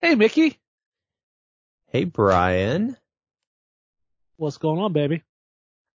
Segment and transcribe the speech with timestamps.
[0.00, 0.56] Hey, Mickey.
[1.88, 2.96] Hey, Brian.
[4.36, 5.24] What's going on, baby?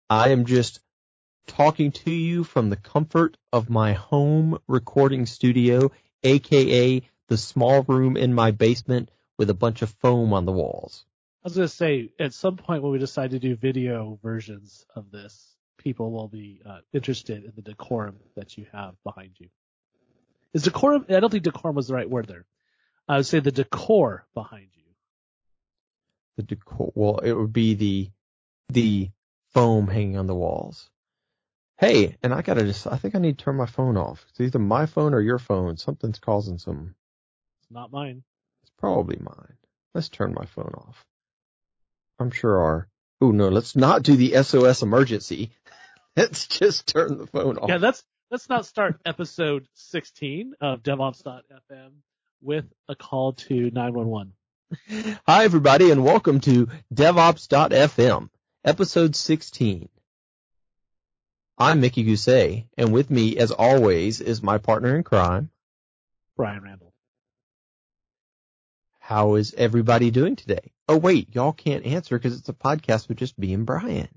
[0.09, 0.81] I am just
[1.47, 5.89] talking to you from the comfort of my home recording studio,
[6.21, 11.05] aka the small room in my basement with a bunch of foam on the walls.
[11.41, 14.85] I was going to say, at some point when we decide to do video versions
[14.97, 19.47] of this, people will be uh, interested in the decorum that you have behind you.
[20.53, 21.05] Is decorum?
[21.07, 22.45] I don't think decorum was the right word there.
[23.07, 24.83] I would say the decor behind you.
[26.37, 28.09] The decor, well, it would be the,
[28.69, 29.11] the
[29.53, 30.89] foam hanging on the walls.
[31.77, 34.25] Hey, and I gotta just, I think I need to turn my phone off.
[34.29, 35.77] It's either my phone or your phone.
[35.77, 36.95] Something's causing some.
[37.61, 38.23] It's not mine.
[38.61, 39.57] It's probably mine.
[39.93, 41.05] Let's turn my phone off.
[42.19, 42.87] I'm sure our,
[43.21, 45.51] oh no, let's not do the SOS emergency.
[46.15, 47.67] let's just turn the phone off.
[47.67, 51.91] Yeah, let's, let's not start episode 16 of DevOps.fm
[52.43, 54.33] with a call to 911.
[55.25, 58.29] Hi everybody and welcome to DevOps.fm,
[58.65, 59.87] episode 16.
[61.57, 65.51] I'm Mickey Gousset, and with me as always is my partner in crime,
[66.35, 66.91] Brian Randell.
[68.99, 70.73] How is everybody doing today?
[70.89, 74.09] Oh wait, y'all can't answer because it's a podcast with just me and Brian.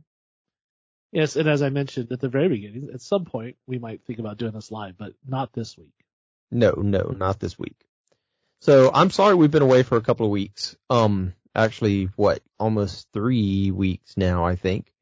[1.12, 4.18] Yes, and as I mentioned at the very beginning, at some point we might think
[4.18, 5.94] about doing this live, but not this week.
[6.50, 7.85] No, no, not this week.
[8.60, 10.76] So I'm sorry we've been away for a couple of weeks.
[10.90, 14.92] Um, actually, what, almost three weeks now, I think.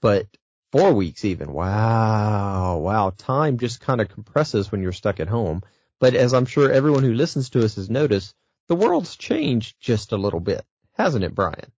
[0.00, 0.26] But
[0.72, 1.52] four weeks even.
[1.52, 3.12] Wow, wow.
[3.16, 5.62] Time just kind of compresses when you're stuck at home.
[5.98, 8.34] But as I'm sure everyone who listens to us has noticed,
[8.68, 11.72] the world's changed just a little bit, hasn't it, Brian?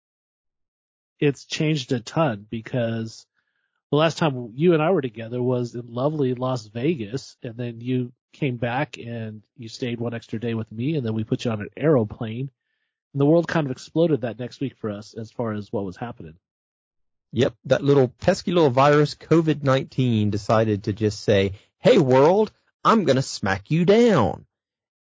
[1.21, 3.27] It's changed a ton because
[3.91, 7.81] the last time you and I were together was in lovely Las Vegas and then
[7.81, 11.45] you came back and you stayed one extra day with me and then we put
[11.45, 12.51] you on an aeroplane
[13.13, 15.85] and the world kind of exploded that next week for us as far as what
[15.85, 16.35] was happening.
[17.33, 22.53] Yep, that little pesky little virus COVID-19 decided to just say, hey world,
[22.85, 24.47] I'm gonna smack you down.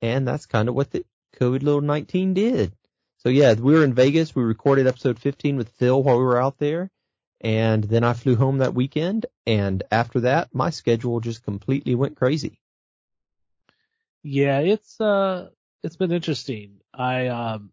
[0.01, 1.05] And that's kind of what the
[1.39, 2.73] COVID little 19 did.
[3.17, 4.35] So yeah, we were in Vegas.
[4.35, 6.91] We recorded episode 15 with Phil while we were out there.
[7.41, 9.25] And then I flew home that weekend.
[9.45, 12.59] And after that, my schedule just completely went crazy.
[14.27, 15.49] Yeah, it's, uh,
[15.83, 16.77] it's been interesting.
[16.91, 17.69] I, um,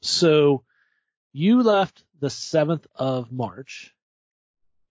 [0.00, 0.64] so
[1.32, 3.94] you left the 7th of March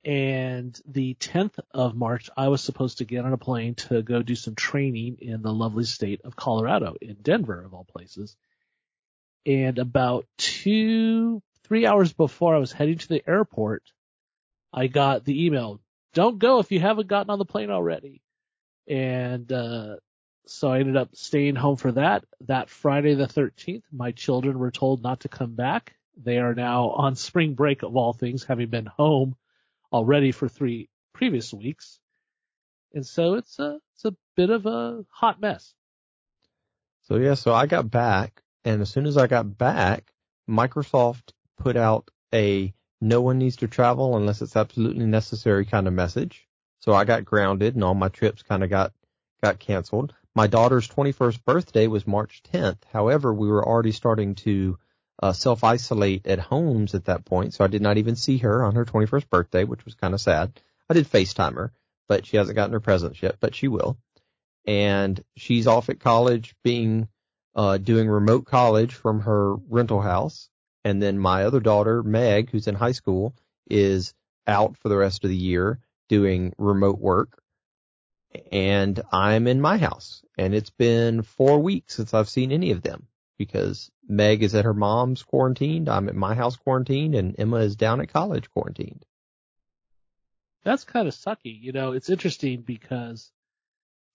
[0.05, 4.21] and the 10th of March, I was supposed to get on a plane to go
[4.21, 8.37] do some training in the lovely state of Colorado in Denver of all places.
[9.45, 13.83] And about two, three hours before I was heading to the airport,
[14.71, 15.81] I got the email,
[16.13, 18.21] don't go if you haven't gotten on the plane already.
[18.87, 19.97] And, uh,
[20.45, 22.25] so I ended up staying home for that.
[22.41, 25.95] That Friday the 13th, my children were told not to come back.
[26.17, 29.35] They are now on spring break of all things, having been home
[29.91, 31.99] already for three previous weeks.
[32.93, 35.73] And so it's a, it's a bit of a hot mess.
[37.03, 40.11] So yeah, so I got back and as soon as I got back,
[40.49, 45.93] Microsoft put out a no one needs to travel unless it's absolutely necessary kind of
[45.93, 46.47] message.
[46.79, 48.93] So I got grounded and all my trips kind of got,
[49.41, 50.13] got canceled.
[50.33, 52.83] My daughter's 21st birthday was March 10th.
[52.91, 54.77] However, we were already starting to
[55.21, 58.75] uh, self-isolate at homes at that point, so I did not even see her on
[58.75, 60.53] her 21st birthday, which was kind of sad.
[60.89, 61.73] I did FaceTime her,
[62.07, 63.97] but she hasn't gotten her presents yet, but she will.
[64.65, 67.09] And she's off at college being,
[67.53, 70.49] uh, doing remote college from her rental house.
[70.85, 73.35] And then my other daughter, Meg, who's in high school,
[73.69, 74.13] is
[74.47, 77.40] out for the rest of the year doing remote work.
[78.51, 82.81] And I'm in my house and it's been four weeks since I've seen any of
[82.81, 85.89] them because Meg is at her mom's quarantined.
[85.89, 89.05] I'm at my house quarantined and Emma is down at college quarantined.
[90.63, 91.59] That's kind of sucky.
[91.59, 93.31] You know, it's interesting because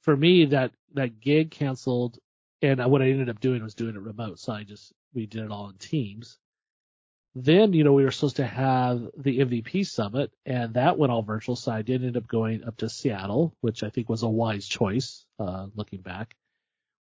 [0.03, 2.19] for me that, that gig canceled
[2.63, 4.39] and what I ended up doing was doing it remote.
[4.39, 6.39] So I just, we did it all in teams.
[7.39, 11.21] Then, you know, we were supposed to have the MVP summit and that went all
[11.21, 11.55] virtual.
[11.55, 14.67] So I did end up going up to Seattle, which I think was a wise
[14.67, 16.35] choice, uh, looking back.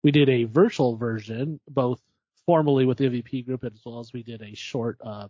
[0.02, 2.00] We did a virtual version, both
[2.46, 5.28] formally with the MVP group as well as we did a short, uh,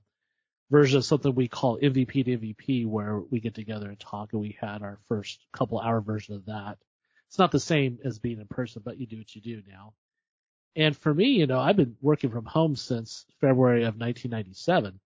[0.70, 4.40] version of something we call MVP to MVP where we get together and talk and
[4.40, 6.78] we had our first couple hour version of that.
[7.28, 9.92] It's not the same as being in person, but you do what you do now.
[10.76, 14.99] And for me, you know, I've been working from home since February of 1997.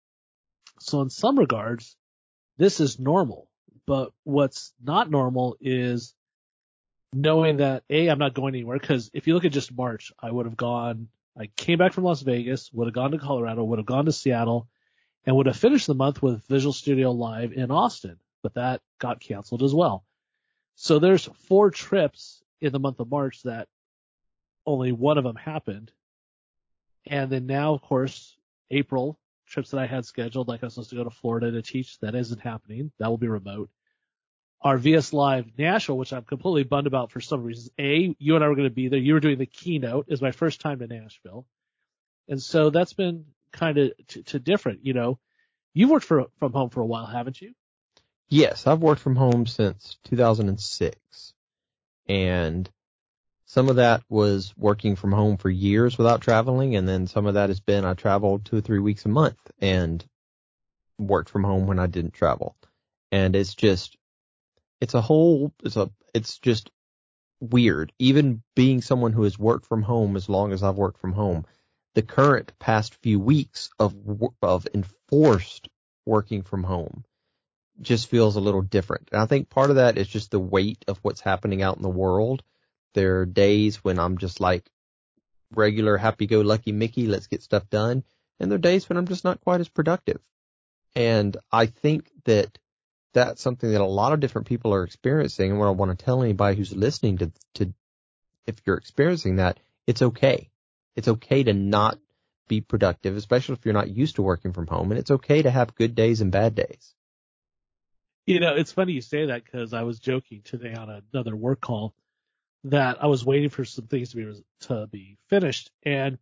[0.80, 1.96] So in some regards,
[2.58, 3.50] this is normal.
[3.86, 6.14] But what's not normal is
[7.14, 10.32] knowing that A, I'm not going anywhere because if you look at just March, I
[10.32, 11.08] would have gone
[11.40, 14.12] I came back from Las Vegas, would have gone to Colorado, would have gone to
[14.12, 14.68] Seattle,
[15.26, 19.20] and would have finished the month with Visual Studio Live in Austin, but that got
[19.20, 20.04] canceled as well.
[20.76, 23.68] So there's four trips in the month of March that
[24.68, 25.92] only one of them happened.
[27.08, 28.36] And then now, of course,
[28.70, 29.18] April
[29.48, 31.98] trips that I had scheduled, like I was supposed to go to Florida to teach,
[32.00, 32.92] that isn't happening.
[33.00, 33.70] That will be remote.
[34.62, 37.70] Our VS Live Nashville, which I'm completely bummed about for some reasons.
[37.80, 39.00] A, you and I were going to be there.
[39.00, 40.08] You were doing the keynote.
[40.10, 41.46] Is my first time to Nashville.
[42.28, 45.20] And so that's been kind of t- to different, you know.
[45.74, 47.54] You've worked for, from home for a while, haven't you?
[48.30, 51.34] Yes, I've worked from home since 2006.
[52.10, 52.70] And
[53.48, 56.76] some of that was working from home for years without traveling.
[56.76, 59.40] And then some of that has been I traveled two or three weeks a month
[59.60, 60.06] and
[61.00, 62.58] worked from home when I didn't travel.
[63.10, 63.96] And it's just,
[64.82, 66.70] it's a whole, it's a, it's just
[67.40, 67.94] weird.
[68.00, 71.46] Even being someone who has worked from home as long as I've worked from home,
[71.96, 73.96] the current past few weeks of,
[74.42, 75.70] of enforced
[76.06, 77.06] working from home
[77.80, 79.08] just feels a little different.
[79.14, 81.84] And I think part of that is just the weight of what's happening out in
[81.84, 82.44] the world.
[82.98, 84.68] There are days when I'm just like
[85.54, 88.04] regular happy go lucky Mickey, let's get stuff done.
[88.40, 90.20] And there are days when I'm just not quite as productive.
[90.96, 92.58] And I think that
[93.14, 95.52] that's something that a lot of different people are experiencing.
[95.52, 97.72] And what I want to tell anybody who's listening to, to,
[98.48, 100.50] if you're experiencing that, it's okay.
[100.96, 102.00] It's okay to not
[102.48, 104.90] be productive, especially if you're not used to working from home.
[104.90, 106.96] And it's okay to have good days and bad days.
[108.26, 111.62] You know, it's funny you say that because I was joking today on another work
[111.62, 111.94] call
[112.66, 116.18] that I was waiting for some things to be to be finished, and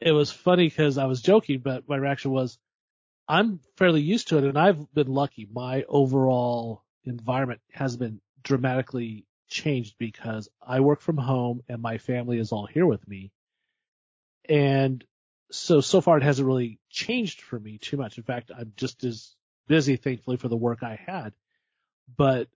[0.00, 2.58] it was funny because I was joking, but my reaction was,
[3.28, 5.48] I'm fairly used to it, and I've been lucky.
[5.50, 12.38] My overall environment has been dramatically changed because I work from home and my family
[12.38, 13.32] is all here with me,
[14.48, 15.04] and
[15.50, 18.18] so so far it hasn't really changed for me too much.
[18.18, 19.34] In fact, I'm just as
[19.68, 21.32] busy, thankfully, for the work I had.
[22.16, 22.48] But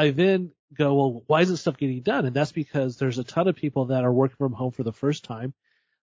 [0.00, 2.24] I then go, well, why isn't stuff getting done?
[2.24, 4.94] And that's because there's a ton of people that are working from home for the
[4.94, 5.52] first time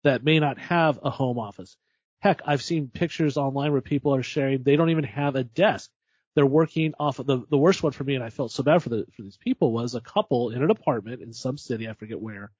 [0.04, 1.76] that may not have a home office.
[2.20, 5.90] Heck, I've seen pictures online where people are sharing they don't even have a desk.
[6.36, 8.84] They're working off of the the worst one for me, and I felt so bad
[8.84, 11.94] for the for these people was a couple in an apartment in some city, I
[11.94, 12.52] forget where.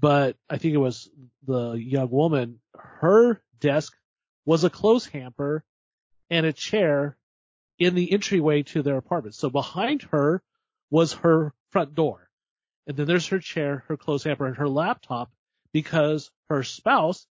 [0.00, 1.10] But I think it was
[1.46, 3.92] the young woman, her desk
[4.46, 5.62] was a clothes hamper
[6.30, 7.18] and a chair
[7.78, 9.34] in the entryway to their apartment.
[9.34, 10.42] So behind her
[10.90, 12.28] was her front door.
[12.86, 15.30] And then there's her chair, her clothes hamper, and her laptop
[15.72, 17.26] because her spouse,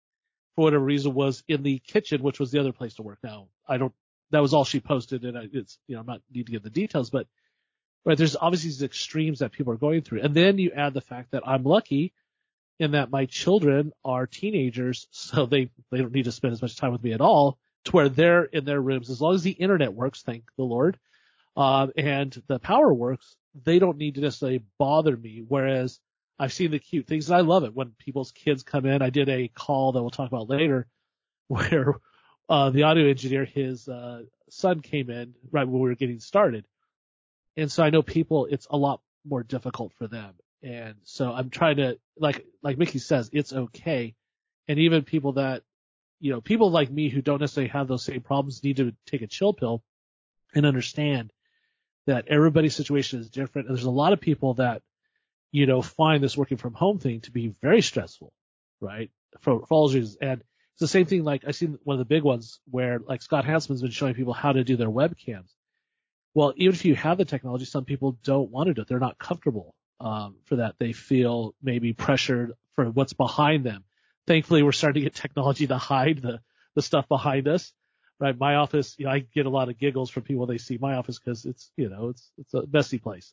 [0.54, 3.18] for whatever reason, was in the kitchen, which was the other place to work.
[3.22, 3.92] Now, I don't,
[4.30, 6.62] that was all she posted and I, it's, you know, I'm not need to give
[6.62, 7.26] the details, but,
[8.04, 10.20] right, there's obviously these extremes that people are going through.
[10.20, 12.12] And then you add the fact that I'm lucky
[12.78, 16.76] in that my children are teenagers, so they, they don't need to spend as much
[16.76, 19.10] time with me at all to where they're in their rooms.
[19.10, 20.98] As long as the internet works, thank the Lord,
[21.56, 25.44] uh, and the power works, they don't need to necessarily bother me.
[25.46, 25.98] Whereas
[26.38, 29.02] I've seen the cute things and I love it when people's kids come in.
[29.02, 30.86] I did a call that we'll talk about later
[31.48, 31.94] where,
[32.48, 36.66] uh, the audio engineer, his, uh, son came in right when we were getting started.
[37.56, 40.34] And so I know people, it's a lot more difficult for them.
[40.62, 44.14] And so I'm trying to, like, like Mickey says, it's okay.
[44.68, 45.62] And even people that
[46.20, 49.22] you know, people like me who don't necessarily have those same problems need to take
[49.22, 49.82] a chill pill
[50.54, 51.32] and understand
[52.06, 53.68] that everybody's situation is different.
[53.68, 54.82] And there's a lot of people that,
[55.52, 58.32] you know, find this working from home thing to be very stressful,
[58.80, 59.10] right?
[59.40, 60.16] For, for all reasons.
[60.20, 60.40] And
[60.72, 63.44] it's the same thing, like I seen one of the big ones where like Scott
[63.44, 65.52] Hanselman's been showing people how to do their webcams.
[66.34, 68.88] Well, even if you have the technology, some people don't want to do it.
[68.88, 70.76] They're not comfortable, um, for that.
[70.78, 73.84] They feel maybe pressured for what's behind them
[74.28, 76.40] thankfully we're starting to get technology to hide the,
[76.76, 77.72] the stuff behind us.
[78.20, 78.36] Right.
[78.36, 80.96] My office, you know, I get a lot of giggles from people they see my
[80.96, 83.32] office because it's, you know, it's, it's a messy place.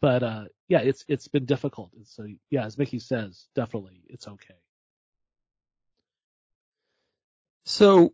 [0.00, 1.90] But, uh, yeah, it's, it's been difficult.
[1.96, 4.54] And so, yeah, as Mickey says, definitely it's okay.
[7.64, 8.12] So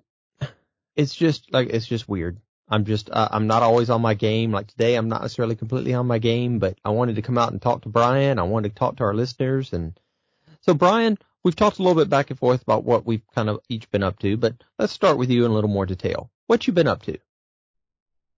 [0.96, 2.40] it's just like, it's just weird.
[2.70, 4.50] I'm just, uh, I'm not always on my game.
[4.50, 7.52] Like today, I'm not necessarily completely on my game, but I wanted to come out
[7.52, 8.38] and talk to Brian.
[8.38, 9.74] I wanted to talk to our listeners.
[9.74, 9.98] And
[10.62, 13.60] so Brian, We've talked a little bit back and forth about what we've kind of
[13.68, 16.30] each been up to, but let's start with you in a little more detail.
[16.46, 17.18] What you been up to?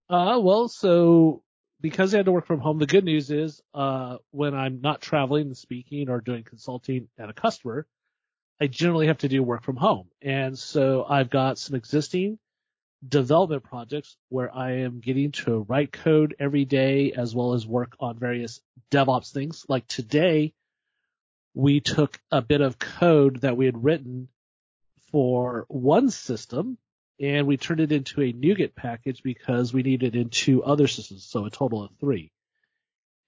[0.09, 1.41] Uh, well, so
[1.79, 5.01] because I had to work from home, the good news is, uh, when I'm not
[5.01, 7.87] traveling and speaking or doing consulting at a customer,
[8.59, 10.09] I generally have to do work from home.
[10.21, 12.37] And so I've got some existing
[13.07, 17.95] development projects where I am getting to write code every day as well as work
[17.99, 19.65] on various DevOps things.
[19.67, 20.53] Like today,
[21.53, 24.29] we took a bit of code that we had written
[25.11, 26.77] for one system
[27.19, 30.87] and we turned it into a NuGet package because we needed it in two other
[30.87, 32.31] systems, so a total of three.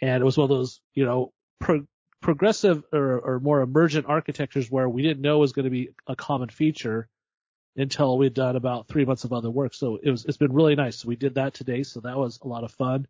[0.01, 1.85] And it was one of those, you know, pro-
[2.19, 6.15] progressive or, or, more emergent architectures where we didn't know was going to be a
[6.15, 7.07] common feature
[7.75, 9.73] until we'd done about three months of other work.
[9.73, 10.97] So it was, it's been really nice.
[10.97, 11.83] So we did that today.
[11.83, 13.07] So that was a lot of fun.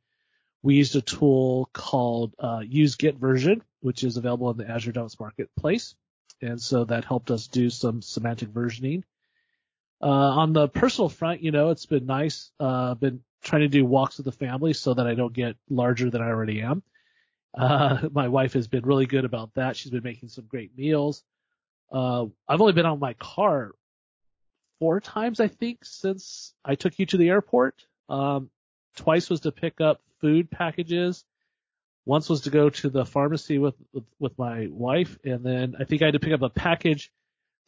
[0.62, 4.94] We used a tool called uh, Use Git version, which is available in the Azure
[4.94, 5.94] DevOps Marketplace.
[6.42, 9.04] And so that helped us do some semantic versioning.
[10.02, 12.52] Uh, on the personal front, you know, it's been nice.
[12.60, 16.10] Uh, been trying to do walks with the family so that I don't get larger
[16.10, 16.82] than I already am.
[17.54, 19.76] Uh, my wife has been really good about that.
[19.76, 21.24] She's been making some great meals.
[21.92, 23.72] Uh, I've only been on my car
[24.80, 27.86] four times, I think, since I took you to the airport.
[28.10, 28.50] Um,
[28.96, 31.24] twice was to pick up food packages.
[32.06, 35.18] Once was to go to the pharmacy with, with, with my wife.
[35.24, 37.12] And then I think I had to pick up a package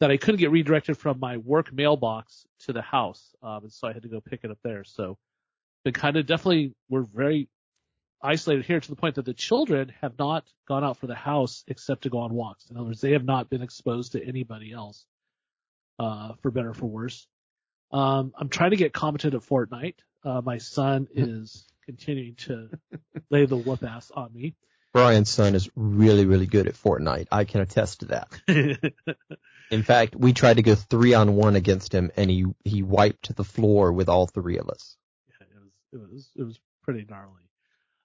[0.00, 3.34] that I couldn't get redirected from my work mailbox to the house.
[3.42, 4.84] Um, and so I had to go pick it up there.
[4.84, 5.16] So
[5.84, 7.48] been kind of definitely, we're very
[8.22, 11.64] isolated here to the point that the children have not gone out for the house
[11.68, 12.68] except to go on walks.
[12.70, 15.06] In other words, they have not been exposed to anybody else,
[15.98, 17.26] uh, for better or for worse.
[17.92, 19.94] Um, I'm trying to get competent at Fortnite.
[20.24, 22.68] Uh, my son is continuing to
[23.30, 24.54] lay the whoop ass on me.
[24.92, 27.26] Brian's son is really, really good at Fortnite.
[27.30, 28.94] I can attest to that.
[29.70, 33.34] In fact, we tried to go three on one against him and he, he wiped
[33.36, 34.96] the floor with all three of us.
[35.28, 37.42] Yeah, it was, it was, it was pretty gnarly.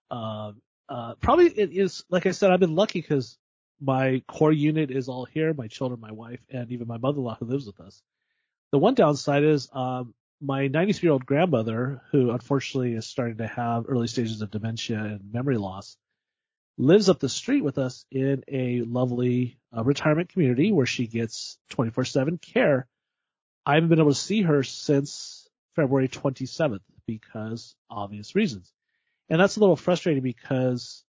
[0.09, 0.51] Uh,
[0.89, 3.37] uh, probably it is, like I said, I've been lucky because
[3.79, 7.45] my core unit is all here, my children, my wife, and even my mother-in-law who
[7.45, 8.01] lives with us.
[8.71, 13.47] The one downside is, um, my 93 year old grandmother, who unfortunately is starting to
[13.47, 15.95] have early stages of dementia and memory loss,
[16.77, 21.57] lives up the street with us in a lovely uh, retirement community where she gets
[21.69, 22.87] 24 7 care.
[23.65, 28.71] I haven't been able to see her since February 27th because obvious reasons.
[29.29, 31.03] And that's a little frustrating because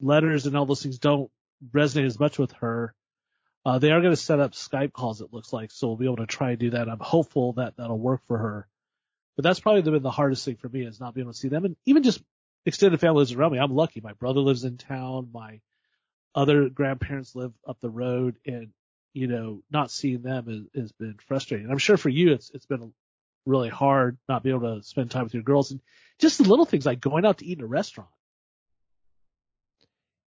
[0.00, 1.30] letters and all those things don't
[1.72, 2.94] resonate as much with her.
[3.64, 6.06] Uh, they are going to set up Skype calls, it looks like, so we'll be
[6.06, 6.88] able to try and do that.
[6.88, 8.68] I'm hopeful that that'll work for her.
[9.36, 11.48] But that's probably been the hardest thing for me is not being able to see
[11.48, 11.64] them.
[11.64, 12.22] And even just
[12.66, 13.58] extended family lives around me.
[13.58, 14.00] I'm lucky.
[14.00, 15.30] My brother lives in town.
[15.32, 15.60] My
[16.34, 18.70] other grandparents live up the road and,
[19.12, 21.70] you know, not seeing them has, has been frustrating.
[21.70, 22.92] I'm sure for you, it's, it's been
[23.46, 25.80] really hard not being able to spend time with your girls and
[26.18, 28.10] just the little things like going out to eat in a restaurant.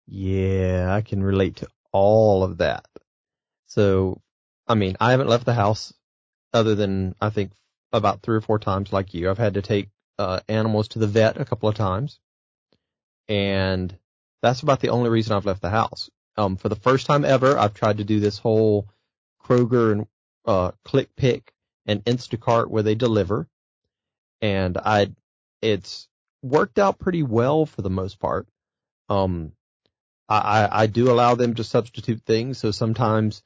[0.06, 2.86] Yeah, I can relate to all of that.
[3.68, 4.20] So,
[4.66, 5.92] I mean, I haven't left the house
[6.52, 7.52] other than I think
[7.92, 9.30] about three or four times like you.
[9.30, 12.18] I've had to take uh, animals to the vet a couple of times,
[13.28, 13.96] and
[14.42, 16.10] that's about the only reason I've left the house.
[16.36, 18.88] Um, for the first time ever, I've tried to do this whole
[19.44, 20.06] Kroger and
[20.46, 21.52] uh, Click Pick
[21.86, 23.48] and Instacart where they deliver,
[24.40, 25.12] and I,
[25.60, 26.08] it's
[26.42, 28.46] worked out pretty well for the most part.
[29.08, 29.52] Um,
[30.28, 33.42] I, I do allow them to substitute things, so sometimes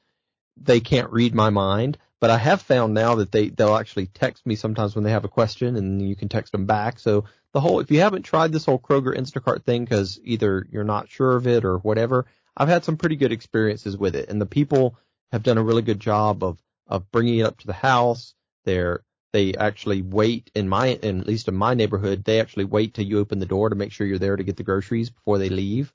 [0.57, 4.45] they can't read my mind, but I have found now that they, they'll actually text
[4.45, 6.99] me sometimes when they have a question and you can text them back.
[6.99, 10.83] So the whole, if you haven't tried this whole Kroger Instacart thing because either you're
[10.83, 14.39] not sure of it or whatever, I've had some pretty good experiences with it and
[14.39, 14.97] the people
[15.31, 18.35] have done a really good job of, of bringing it up to the house.
[18.63, 22.93] They're, they actually wait in my, in, at least in my neighborhood, they actually wait
[22.93, 25.39] till you open the door to make sure you're there to get the groceries before
[25.39, 25.91] they leave.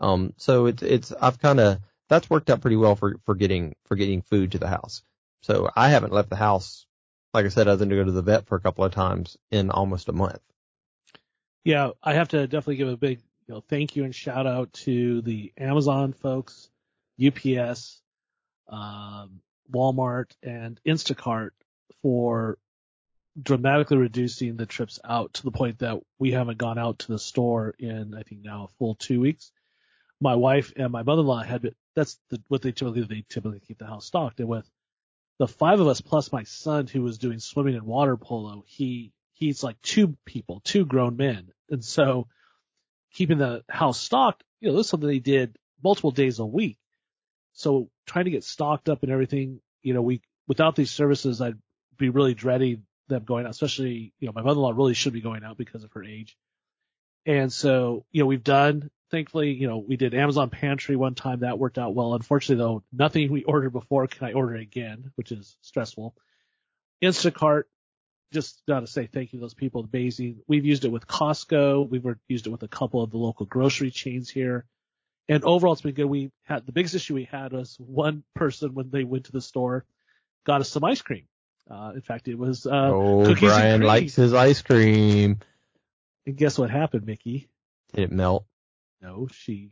[0.00, 3.74] Um, so it's, it's, I've kind of, that's worked out pretty well for, for getting,
[3.86, 5.02] for getting food to the house.
[5.42, 6.86] So I haven't left the house,
[7.32, 9.36] like I said, other than to go to the vet for a couple of times
[9.50, 10.40] in almost a month.
[11.64, 14.72] Yeah, I have to definitely give a big you know, thank you and shout out
[14.72, 16.70] to the Amazon folks,
[17.24, 18.00] UPS,
[18.68, 21.50] um, Walmart, and Instacart
[22.02, 22.58] for
[23.40, 27.18] dramatically reducing the trips out to the point that we haven't gone out to the
[27.18, 29.50] store in I think now a full two weeks.
[30.20, 33.78] My wife and my mother-in-law had been, that's the, what they typically they typically keep
[33.78, 34.68] the house stocked and with
[35.38, 39.12] the five of us plus my son who was doing swimming and water polo, he
[39.32, 41.48] he's like two people, two grown men.
[41.68, 42.28] And so
[43.12, 46.78] keeping the house stocked, you know, this is something they did multiple days a week.
[47.52, 51.58] So trying to get stocked up and everything, you know, we without these services I'd
[51.98, 55.44] be really dreading them going out, especially, you know, my mother-in-law really should be going
[55.44, 56.36] out because of her age.
[57.26, 61.40] And so, you know, we've done thankfully, you know, we did Amazon Pantry one time.
[61.40, 62.14] That worked out well.
[62.14, 66.16] Unfortunately, though, nothing we ordered before can I order again, which is stressful.
[67.02, 67.64] Instacart,
[68.32, 69.86] just got to say thank you to those people.
[69.92, 70.40] Amazing.
[70.48, 71.88] We've used it with Costco.
[71.88, 74.64] We've used it with a couple of the local grocery chains here.
[75.28, 76.06] And overall, it's been good.
[76.06, 79.40] We had the biggest issue we had was one person when they went to the
[79.40, 79.84] store
[80.44, 81.26] got us some ice cream.
[81.70, 85.38] Uh, in fact, it was uh, oh, cookies Brian likes his ice cream.
[86.26, 87.48] And guess what happened, Mickey?
[87.94, 88.44] Did it melt?
[89.04, 89.70] No, she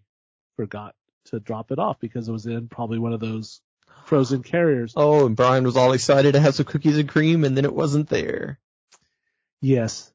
[0.56, 0.94] forgot
[1.26, 3.62] to drop it off because it was in probably one of those
[4.04, 4.92] frozen carriers.
[4.94, 7.74] Oh, and Brian was all excited to have some cookies and cream, and then it
[7.74, 8.58] wasn't there.
[9.62, 10.12] Yes,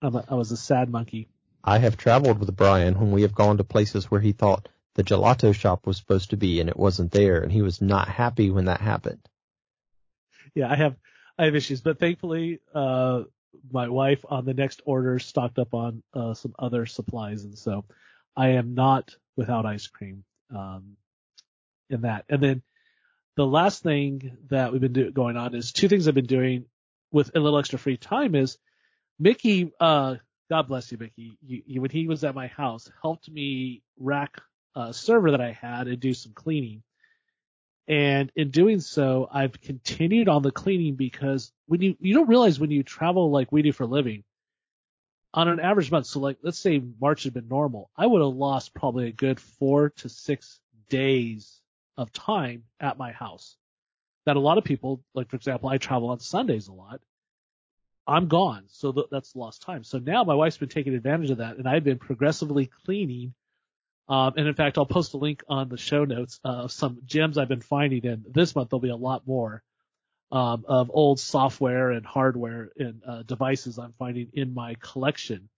[0.00, 1.28] I'm a, I was a sad monkey.
[1.62, 5.04] I have traveled with Brian when we have gone to places where he thought the
[5.04, 8.50] gelato shop was supposed to be and it wasn't there, and he was not happy
[8.50, 9.28] when that happened.
[10.54, 10.96] Yeah, I have
[11.36, 13.24] I have issues, but thankfully, uh,
[13.70, 17.84] my wife on the next order stocked up on uh, some other supplies, and so
[18.36, 20.24] I am not without ice cream
[20.54, 20.96] um,
[21.90, 22.24] in that.
[22.28, 22.62] And then
[23.36, 26.66] the last thing that we've been do- going on is two things I've been doing
[27.10, 28.58] with a little extra free time is
[29.18, 29.72] Mickey.
[29.78, 30.16] Uh,
[30.50, 31.38] God bless you, Mickey.
[31.44, 34.40] You, you, when he was at my house, helped me rack
[34.76, 36.82] a server that I had and do some cleaning.
[37.86, 42.58] And in doing so, I've continued on the cleaning because when you, you don't realize
[42.58, 44.24] when you travel like we do for a living,
[45.34, 48.34] on an average month, so like let's say March had been normal, I would have
[48.34, 51.60] lost probably a good four to six days
[51.96, 53.56] of time at my house.
[54.26, 57.00] That a lot of people, like for example, I travel on Sundays a lot.
[58.06, 59.84] I'm gone, so th- that's lost time.
[59.84, 63.34] So now my wife's been taking advantage of that, and I've been progressively cleaning
[64.08, 67.38] um, and in fact, I'll post a link on the show notes of some gems
[67.38, 68.06] I've been finding.
[68.06, 69.62] And this month there'll be a lot more
[70.34, 75.48] um, of old software and hardware and uh, devices I'm finding in my collection.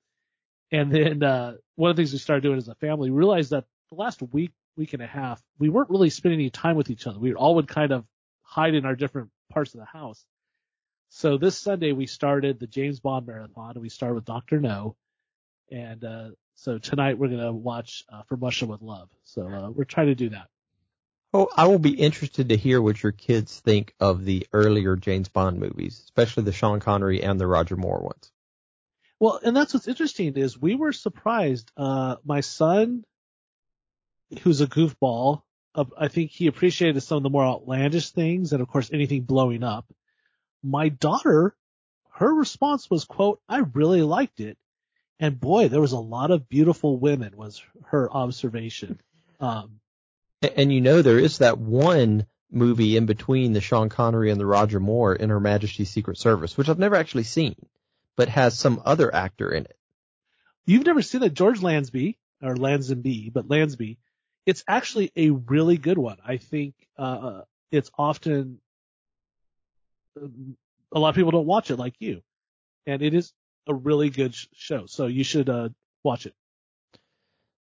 [0.71, 3.51] And then uh, one of the things we started doing as a family, we realized
[3.53, 6.91] that the last week, week and a half, we weren't really spending any time with
[6.91, 7.19] each other.
[7.19, 8.05] We all would kind of
[8.43, 10.23] hide in our different parts of the house.
[11.09, 14.97] So this Sunday we started the James Bond marathon, and we started with Doctor No,
[15.71, 19.09] and uh, so tonight we're gonna watch uh, From Russia with Love.
[19.25, 20.49] So uh, we're trying to do that.
[21.33, 25.29] Oh, I will be interested to hear what your kids think of the earlier James
[25.29, 28.33] Bond movies, especially the Sean Connery and the Roger Moore ones.
[29.19, 31.71] Well, and that's what's interesting is we were surprised.
[31.77, 33.05] Uh, my son,
[34.43, 35.43] who's a goofball,
[35.75, 39.23] uh, I think he appreciated some of the more outlandish things, and of course anything
[39.23, 39.87] blowing up.
[40.63, 41.55] My daughter,
[42.13, 44.59] her response was, "quote I really liked it."
[45.19, 49.01] and boy, there was a lot of beautiful women was her observation.
[49.41, 49.81] Um,
[50.43, 54.47] and, you know, there is that one movie in between the Sean Connery and the
[54.47, 57.57] Roger Moore in Her Majesty's Secret Service, which I've never actually seen,
[58.17, 59.77] but has some other actor in it.
[60.65, 63.99] You've never seen it, George Lansby or Lansby, but Lansby.
[64.45, 66.19] It's actually a really good one.
[66.25, 68.61] I think uh, it's often
[70.93, 72.23] a lot of people don't watch it like you,
[72.87, 73.33] and it is
[73.67, 74.87] a really good sh- show.
[74.87, 75.71] So you should uh,
[76.05, 76.35] watch it.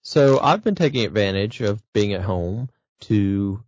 [0.06, 2.68] So I've been taking advantage of being at home
[3.00, 3.64] to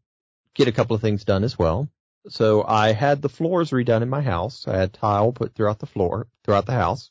[0.54, 1.88] get a couple of things done as well.
[2.28, 4.68] So I had the floors redone in my house.
[4.68, 7.10] I had tile put throughout the floor, throughout the house.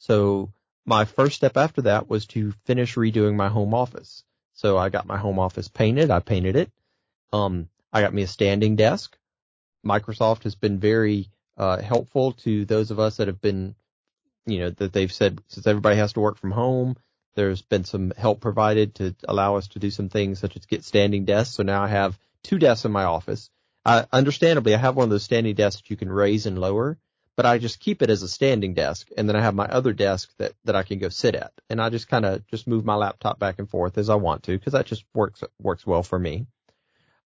[0.00, 0.52] So
[0.84, 4.24] my first step after that was to finish redoing my home office.
[4.54, 6.10] So I got my home office painted.
[6.10, 6.72] I painted it.
[7.32, 9.16] Um, I got me a standing desk.
[9.86, 13.76] Microsoft has been very uh, helpful to those of us that have been
[14.44, 16.96] you know, that they've said since everybody has to work from home,
[17.36, 20.84] there's been some help provided to allow us to do some things such as get
[20.84, 21.54] standing desks.
[21.54, 23.50] So now I have two desks in my office.
[23.84, 26.98] Uh, understandably, I have one of those standing desks that you can raise and lower,
[27.36, 29.08] but I just keep it as a standing desk.
[29.16, 31.52] And then I have my other desk that, that I can go sit at.
[31.70, 34.42] And I just kind of just move my laptop back and forth as I want
[34.44, 36.46] to because that just works, works well for me.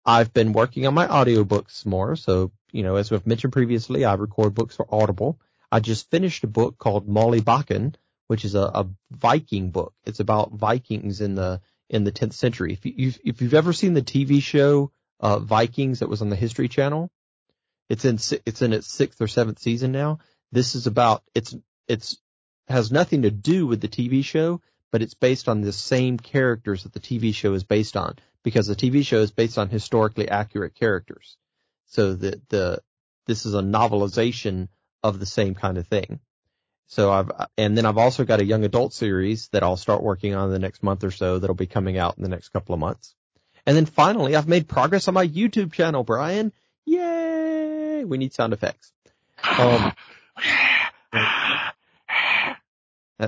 [0.04, 2.16] I've been working on my audiobooks more.
[2.16, 5.38] So, you know, as we've mentioned previously, I record books for Audible.
[5.70, 7.94] I just finished a book called Molly Bakken,
[8.28, 9.94] which is a, a Viking book.
[10.04, 11.60] It's about Vikings in the
[11.90, 12.72] in the 10th century.
[12.72, 16.36] If you've if you've ever seen the TV show uh, Vikings that was on the
[16.36, 17.10] History Channel,
[17.88, 20.20] it's in it's in its sixth or seventh season now.
[20.52, 21.56] This is about it's
[21.88, 22.18] it's
[22.68, 24.60] has nothing to do with the TV show,
[24.92, 28.66] but it's based on the same characters that the TV show is based on because
[28.66, 31.38] the TV show is based on historically accurate characters.
[31.86, 32.82] So the the
[33.26, 34.68] this is a novelization
[35.02, 36.20] of the same kind of thing.
[36.88, 40.34] So I've, and then I've also got a young adult series that I'll start working
[40.34, 42.80] on the next month or so that'll be coming out in the next couple of
[42.80, 43.14] months.
[43.66, 46.50] And then finally, I've made progress on my YouTube channel, Brian.
[46.86, 48.04] Yay!
[48.04, 48.90] We need sound effects.
[49.44, 49.92] Um,
[51.12, 51.74] that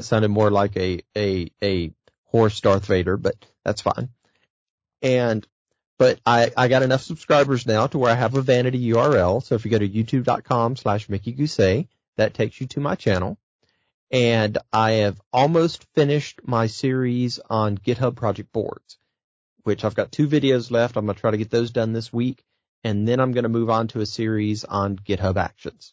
[0.00, 1.92] sounded more like a, a, a
[2.24, 4.08] horse Darth Vader, but that's fine.
[5.02, 5.46] And
[5.98, 9.42] but I, I got enough subscribers now to where I have a vanity URL.
[9.42, 11.34] So if you go to youtube.com slash Mickey
[12.16, 13.36] that takes you to my channel.
[14.10, 18.98] And I have almost finished my series on GitHub project boards.
[19.64, 20.96] which I've got two videos left.
[20.96, 22.42] I'm going to try to get those done this week.
[22.82, 25.92] And then I'm going to move on to a series on GitHub Actions.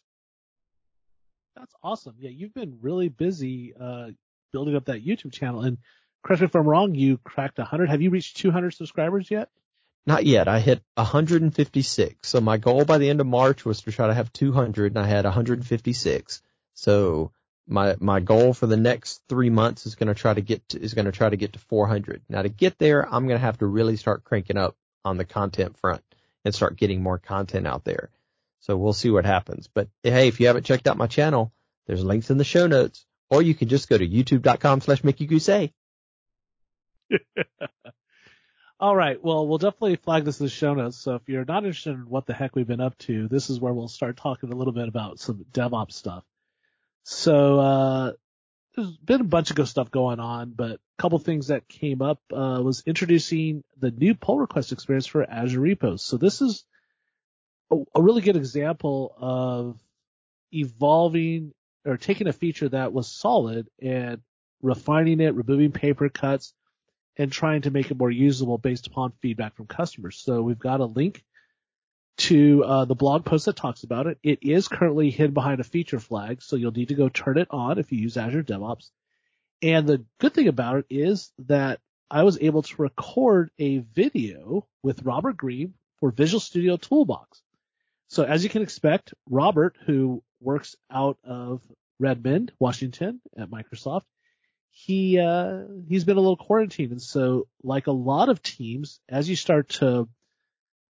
[1.56, 2.14] That's awesome.
[2.18, 4.08] Yeah, you've been really busy uh,
[4.52, 5.60] building up that YouTube channel.
[5.62, 5.78] And
[6.24, 7.90] correct me if I'm wrong, you cracked 100.
[7.90, 9.50] Have you reached 200 subscribers yet?
[10.06, 10.48] Not yet.
[10.48, 12.26] I hit 156.
[12.28, 15.04] So my goal by the end of March was to try to have 200 and
[15.04, 16.42] I had 156.
[16.74, 17.32] So
[17.68, 20.80] my, my goal for the next three months is going to try to get to,
[20.80, 22.22] is going to try to get to 400.
[22.28, 25.24] Now to get there, I'm going to have to really start cranking up on the
[25.24, 26.02] content front
[26.44, 28.10] and start getting more content out there.
[28.60, 29.68] So we'll see what happens.
[29.72, 31.52] But hey, if you haven't checked out my channel,
[31.86, 35.26] there's links in the show notes, or you can just go to youtube.com slash Mickey
[35.26, 35.72] Gousset.
[38.80, 39.22] All right.
[39.22, 40.96] Well, we'll definitely flag this in the show notes.
[40.96, 43.58] So if you're not interested in what the heck we've been up to, this is
[43.60, 46.24] where we'll start talking a little bit about some DevOps stuff.
[47.02, 48.12] So, uh,
[48.76, 52.00] there's been a bunch of good stuff going on, but a couple things that came
[52.00, 56.02] up, uh, was introducing the new pull request experience for Azure repos.
[56.02, 56.64] So this is
[57.70, 59.80] a, a really good example of
[60.52, 61.52] evolving
[61.84, 64.20] or taking a feature that was solid and
[64.62, 66.52] refining it, removing paper cuts,
[67.16, 70.18] and trying to make it more usable based upon feedback from customers.
[70.18, 71.24] So we've got a link
[72.18, 74.18] to uh, the blog post that talks about it.
[74.22, 77.48] It is currently hidden behind a feature flag, so you'll need to go turn it
[77.50, 78.90] on if you use Azure DevOps.
[79.62, 84.66] And the good thing about it is that I was able to record a video
[84.82, 87.42] with Robert Green for Visual Studio Toolbox.
[88.08, 91.60] So as you can expect, Robert, who works out of
[91.98, 94.04] Redmond, Washington at Microsoft,
[94.70, 99.28] he uh, he's been a little quarantined, and so like a lot of teams, as
[99.28, 100.08] you start to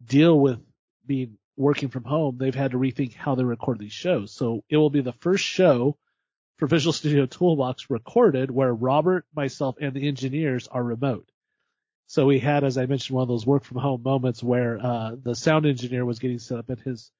[0.04, 0.60] deal with
[1.08, 4.32] being working from home, they've had to rethink how they record these shows.
[4.32, 5.96] So it will be the first show
[6.58, 11.28] for Visual Studio Toolbox recorded where Robert, myself, and the engineers are remote.
[12.06, 15.16] So we had, as I mentioned, one of those work from home moments where uh,
[15.20, 17.10] the sound engineer was getting set up and his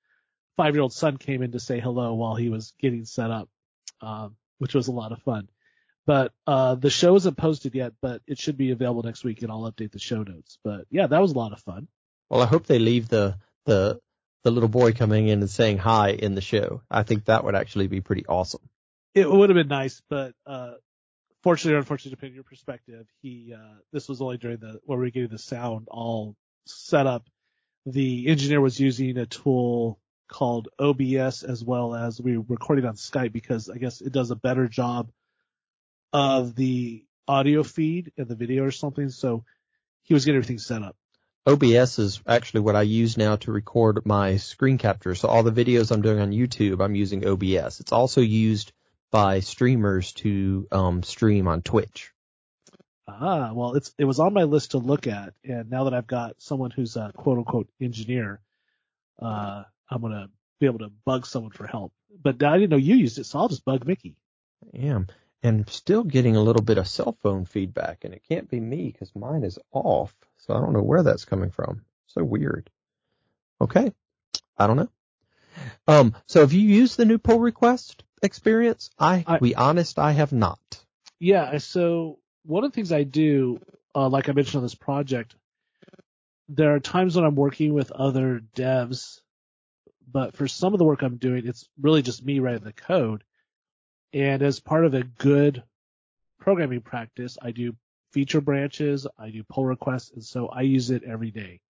[0.56, 3.48] five year old son came in to say hello while he was getting set up,
[4.00, 5.48] um, which was a lot of fun.
[6.06, 9.52] But uh, the show isn't posted yet, but it should be available next week, and
[9.52, 10.58] I'll update the show notes.
[10.64, 11.86] But yeah, that was a lot of fun.
[12.30, 14.00] Well, I hope they leave the the
[14.44, 16.82] the little boy coming in and saying hi in the show.
[16.90, 18.62] I think that would actually be pretty awesome.
[19.14, 20.74] It would have been nice, but uh,
[21.42, 24.98] fortunately or unfortunately, depending on your perspective, he uh, this was only during the where
[24.98, 27.24] we were getting the sound all set up.
[27.86, 32.94] The engineer was using a tool called OBS as well as we were recording on
[32.94, 35.10] Skype because I guess it does a better job
[36.12, 39.08] of the audio feed and the video or something.
[39.08, 39.44] So
[40.02, 40.96] he was getting everything set up.
[41.48, 45.14] OBS is actually what I use now to record my screen capture.
[45.14, 47.80] So all the videos I'm doing on YouTube, I'm using OBS.
[47.80, 48.72] It's also used
[49.10, 52.12] by streamers to um, stream on Twitch.
[53.08, 56.06] Ah, well, it's it was on my list to look at, and now that I've
[56.06, 58.40] got someone who's a quote unquote engineer,
[59.18, 60.28] uh, I'm gonna
[60.60, 61.94] be able to bug someone for help.
[62.22, 64.16] But I didn't know you used it, so I'll just bug Mickey.
[64.74, 65.06] I am
[65.42, 68.90] and still getting a little bit of cell phone feedback, and it can't be me
[68.90, 70.14] because mine is off.
[70.38, 71.82] So I don't know where that's coming from.
[72.06, 72.70] So weird.
[73.60, 73.92] Okay.
[74.56, 74.90] I don't know.
[75.86, 78.90] Um, so have you used the new pull request experience?
[78.98, 80.58] I, I be honest, I have not.
[81.18, 81.58] Yeah.
[81.58, 83.60] So one of the things I do,
[83.94, 85.34] uh, like I mentioned on this project,
[86.48, 89.20] there are times when I'm working with other devs,
[90.10, 93.22] but for some of the work I'm doing, it's really just me writing the code.
[94.12, 95.62] And as part of a good
[96.38, 97.76] programming practice, I do
[98.12, 101.60] feature branches, I do pull requests, and so I use it every day.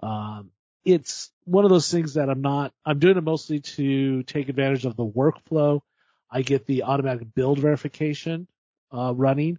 [0.00, 0.50] Um,
[0.84, 4.84] it's one of those things that I'm not, I'm doing it mostly to take advantage
[4.84, 5.80] of the workflow.
[6.30, 8.46] I get the automatic build verification,
[8.92, 9.58] uh, running,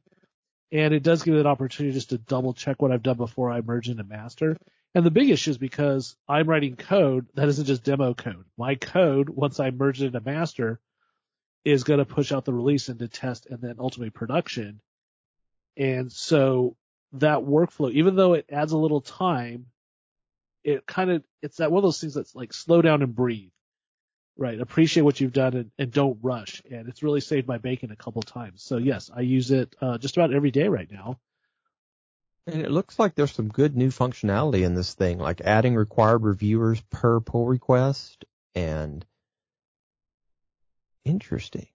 [0.71, 3.51] and it does give me an opportunity just to double check what I've done before
[3.51, 4.57] I merge into master.
[4.93, 8.45] And the big issue is because I'm writing code that isn't just demo code.
[8.57, 10.79] My code, once I merge it into master,
[11.67, 14.79] is going to push out the release into test and then ultimately production.
[15.75, 16.77] And so
[17.11, 19.65] that workflow, even though it adds a little time,
[20.63, 23.51] it kind of, it's that one of those things that's like slow down and breathe,
[24.37, 24.61] right?
[24.61, 26.61] Appreciate what you've done and, and don't rush.
[26.71, 28.63] And it's really saved my bacon a couple times.
[28.63, 31.19] So yes, I use it, uh, just about every day right now.
[32.47, 36.23] And it looks like there's some good new functionality in this thing, like adding required
[36.23, 38.23] reviewers per pull request
[38.55, 39.05] and
[41.07, 41.67] Interesting.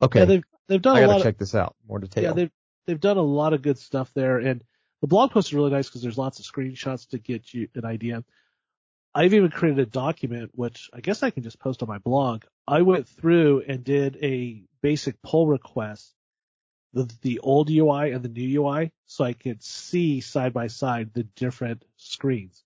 [0.00, 0.20] Okay.
[0.20, 1.22] Yeah, they've they've done I a gotta lot.
[1.22, 1.76] check of, this out.
[1.88, 2.24] More detail.
[2.24, 2.50] Yeah, they've
[2.86, 4.62] they've done a lot of good stuff there, and
[5.00, 7.84] the blog post is really nice because there's lots of screenshots to get you an
[7.84, 8.24] idea.
[9.14, 12.44] I've even created a document, which I guess I can just post on my blog.
[12.66, 16.14] I went through and did a basic pull request
[16.92, 21.10] the, the old UI and the new UI so I could see side by side
[21.14, 22.62] the different screens.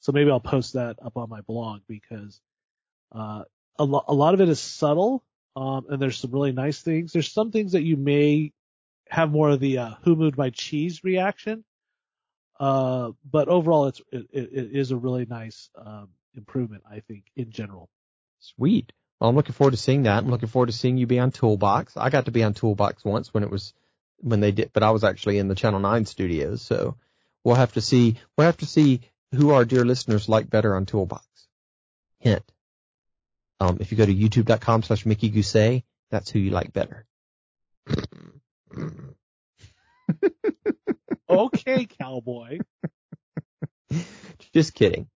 [0.00, 2.40] So maybe I'll post that up on my blog because,
[3.12, 3.44] uh,
[3.78, 5.22] a, lo- a lot of it is subtle.
[5.54, 7.12] Um, and there's some really nice things.
[7.12, 8.52] There's some things that you may
[9.08, 11.64] have more of the, uh, who moved my cheese reaction.
[12.58, 17.50] Uh, but overall it's, it, it is a really nice, um, improvement, I think, in
[17.50, 17.90] general.
[18.38, 18.92] Sweet.
[19.20, 20.22] Well, I'm looking forward to seeing that.
[20.24, 21.96] I'm looking forward to seeing you be on Toolbox.
[21.96, 23.74] I got to be on Toolbox once when it was,
[24.18, 26.62] when they did, but I was actually in the Channel 9 studios.
[26.62, 26.96] So
[27.44, 29.02] we'll have to see, we'll have to see
[29.34, 31.26] who our dear listeners like better on Toolbox.
[32.18, 32.44] Hint.
[33.62, 37.06] Um, if you go to youtube.com slash Mickey Gousset, that's who you like better.
[41.30, 42.58] okay, cowboy.
[44.52, 45.06] Just kidding.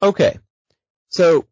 [0.00, 0.38] Okay.
[1.08, 1.48] So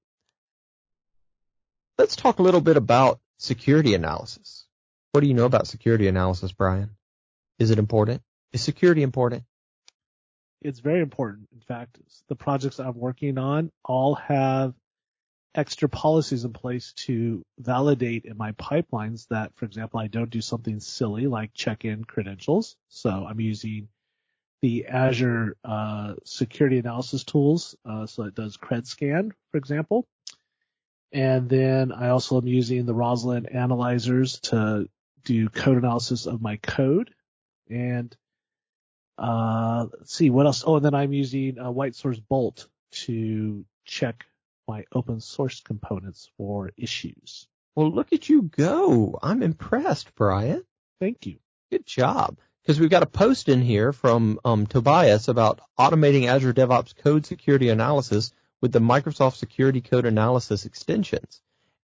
[1.98, 4.64] let's talk a little bit about security analysis.
[5.10, 6.90] What do you know about security analysis, Brian?
[7.58, 8.22] Is it important?
[8.52, 9.42] Is security important?
[10.62, 11.48] It's very important.
[11.52, 11.98] In fact,
[12.28, 14.74] the projects I'm working on all have
[15.54, 20.40] extra policies in place to validate in my pipelines that, for example, I don't do
[20.40, 22.76] something silly like check in credentials.
[22.88, 23.88] So I'm using
[24.60, 27.76] the Azure uh, security analysis tools.
[27.84, 30.06] Uh, so it does CredScan, for example.
[31.12, 34.88] And then I also am using the Roslyn analyzers to
[35.24, 37.14] do code analysis of my code.
[37.70, 38.14] And
[39.16, 40.64] uh, let's see what else.
[40.66, 44.26] Oh, and then I'm using a WhiteSource Bolt to check
[44.68, 47.48] my open source components for issues.
[47.74, 49.18] Well, look at you go.
[49.22, 50.62] I'm impressed, Brian.
[51.00, 51.38] Thank you.
[51.70, 56.52] Good job because we've got a post in here from um, Tobias about automating Azure
[56.52, 61.40] DevOps code security analysis with the Microsoft Security Code Analysis extensions,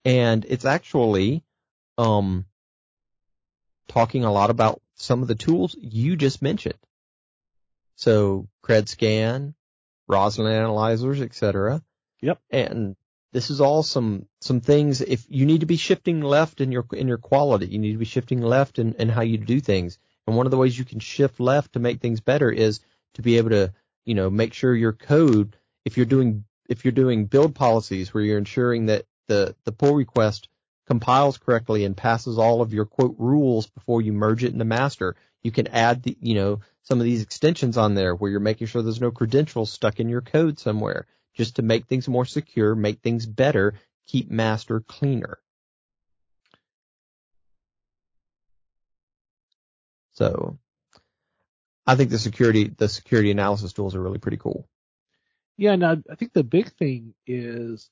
[0.05, 1.43] and it's actually
[1.97, 2.45] um,
[3.87, 6.79] talking a lot about some of the tools you just mentioned.
[7.95, 9.53] So CredScan,
[10.07, 11.83] Roslyn analyzers, etc.
[12.21, 12.39] Yep.
[12.49, 12.95] And
[13.33, 15.01] this is all some some things.
[15.01, 17.97] If you need to be shifting left in your in your quality, you need to
[17.97, 19.97] be shifting left in, in how you do things.
[20.27, 22.81] And one of the ways you can shift left to make things better is
[23.15, 23.73] to be able to,
[24.05, 28.23] you know, make sure your code, if you're doing, if you're doing build policies where
[28.23, 30.47] you're ensuring that the, the pull request
[30.87, 35.15] compiles correctly and passes all of your quote rules before you merge it into master,
[35.41, 38.67] you can add the, you know, some of these extensions on there where you're making
[38.67, 42.75] sure there's no credentials stuck in your code somewhere just to make things more secure,
[42.75, 43.75] make things better,
[44.07, 45.39] keep master cleaner.
[50.13, 50.57] So
[51.87, 54.67] I think the security, the security analysis tools are really pretty cool.
[55.57, 55.75] Yeah.
[55.75, 57.89] Now I think the big thing is,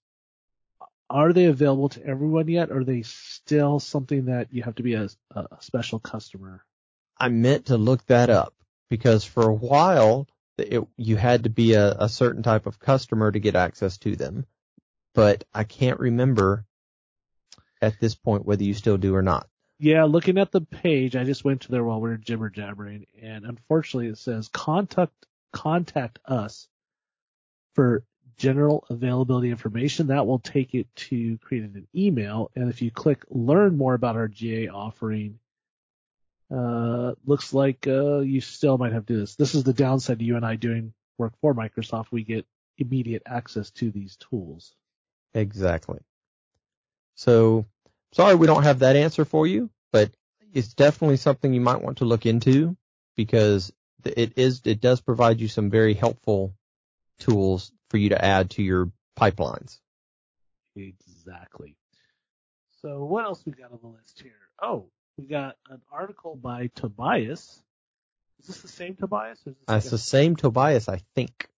[1.10, 2.69] are they available to everyone yet?
[2.69, 6.63] Or are they still something that you have to be a, a special customer?
[7.17, 8.54] I meant to look that up
[8.89, 10.28] because for a while
[10.60, 14.15] it, you had to be a, a certain type of customer to get access to
[14.15, 14.45] them,
[15.13, 16.65] but I can't remember
[17.82, 19.48] at this point whether you still do or not.
[19.80, 23.08] Yeah, looking at the page, I just went to there while we were jibber jabbering,
[23.22, 25.13] and unfortunately it says contact
[25.52, 26.67] contact us
[27.76, 28.04] for
[28.38, 30.08] general availability information.
[30.08, 34.17] That will take it to creating an email, and if you click learn more about
[34.17, 35.39] our GA offering,
[36.51, 39.35] uh, looks like uh, you still might have to do this.
[39.35, 42.07] This is the downside to you and I doing work for Microsoft.
[42.12, 42.45] We get
[42.77, 44.73] immediate access to these tools.
[45.33, 45.99] Exactly.
[47.15, 47.65] So
[48.13, 50.12] sorry we don't have that answer for you, but
[50.53, 52.75] it's definitely something you might want to look into
[53.15, 53.71] because
[54.05, 56.53] it is it does provide you some very helpful
[57.19, 59.79] tools for you to add to your pipelines.
[60.75, 61.75] Exactly.
[62.81, 64.31] So what else we got on the list here?
[64.62, 67.62] Oh, we got an article by Tobias.
[68.39, 69.39] Is this the same Tobias?
[69.45, 71.49] Or is this uh, It's the same Tobias, I think.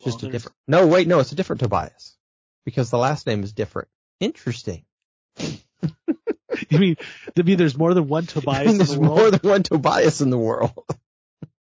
[0.00, 0.56] Well, Just a different.
[0.66, 2.16] No, wait, no, it's a different Tobias
[2.64, 3.88] because the last name is different.
[4.20, 4.84] Interesting.
[6.70, 6.96] You mean,
[7.38, 9.18] I mean, there's more than one Tobias in There's the world?
[9.18, 10.72] more than one Tobias in the world.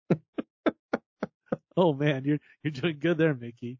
[1.79, 3.77] Oh man, you're you're doing good there, Mickey.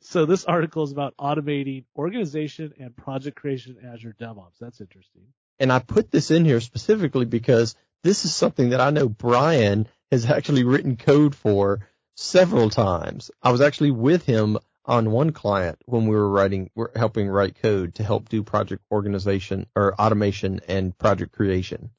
[0.00, 4.58] So this article is about automating organization and project creation in Azure DevOps.
[4.60, 5.22] That's interesting.
[5.60, 9.86] And I put this in here specifically because this is something that I know Brian
[10.10, 13.30] has actually written code for several times.
[13.42, 17.60] I was actually with him on one client when we were writing, we're helping write
[17.60, 21.90] code to help do project organization or automation and project creation.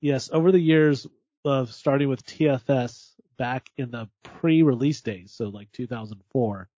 [0.00, 1.06] Yes, over the years
[1.44, 6.68] of starting with TFS back in the pre-release days, so like 2004,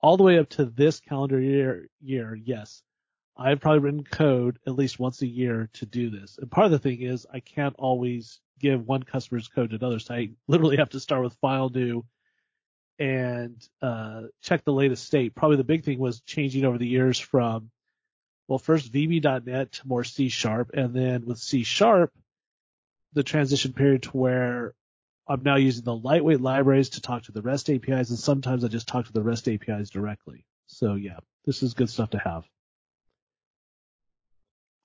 [0.00, 2.82] all the way up to this calendar year, year, yes,
[3.38, 6.38] I've probably written code at least once a year to do this.
[6.38, 9.98] And part of the thing is I can't always give one customer's code to another.
[9.98, 12.04] So I literally have to start with file new
[12.98, 15.34] and uh, check the latest state.
[15.34, 17.70] Probably the big thing was changing over the years from,
[18.48, 20.70] well, first VB.NET to more C sharp.
[20.72, 22.12] And then with C sharp,
[23.12, 24.74] the transition period to where
[25.28, 28.10] I'm now using the lightweight libraries to talk to the REST APIs.
[28.10, 30.46] And sometimes I just talk to the REST APIs directly.
[30.68, 32.44] So yeah, this is good stuff to have.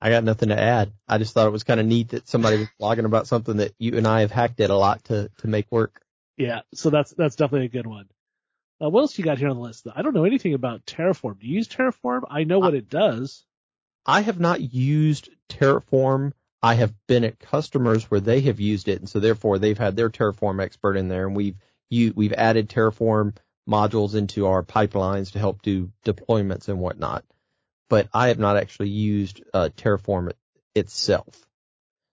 [0.02, 0.94] I got nothing to add.
[1.08, 3.76] I just thought it was kind of neat that somebody was blogging about something that
[3.78, 6.02] you and I have hacked at a lot to, to make work.
[6.38, 8.08] Yeah, so that's that's definitely a good one.
[8.82, 9.86] Uh, what else you got here on the list?
[9.94, 11.40] I don't know anything about Terraform.
[11.40, 12.22] Do you use Terraform?
[12.32, 13.46] I know what it does.
[14.04, 16.32] I have not used Terraform.
[16.64, 19.96] I have been at customers where they have used it, and so therefore they've had
[19.96, 21.58] their Terraform expert in there, and we've
[21.92, 23.36] you, we've added Terraform
[23.70, 27.24] modules into our pipelines to help do deployments and whatnot
[27.92, 30.32] but I have not actually used uh, Terraform
[30.74, 31.46] itself.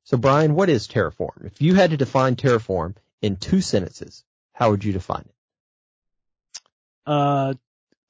[0.03, 1.47] So Brian, what is Terraform?
[1.47, 6.61] If you had to define Terraform in two sentences, how would you define it?
[7.07, 7.55] Uh,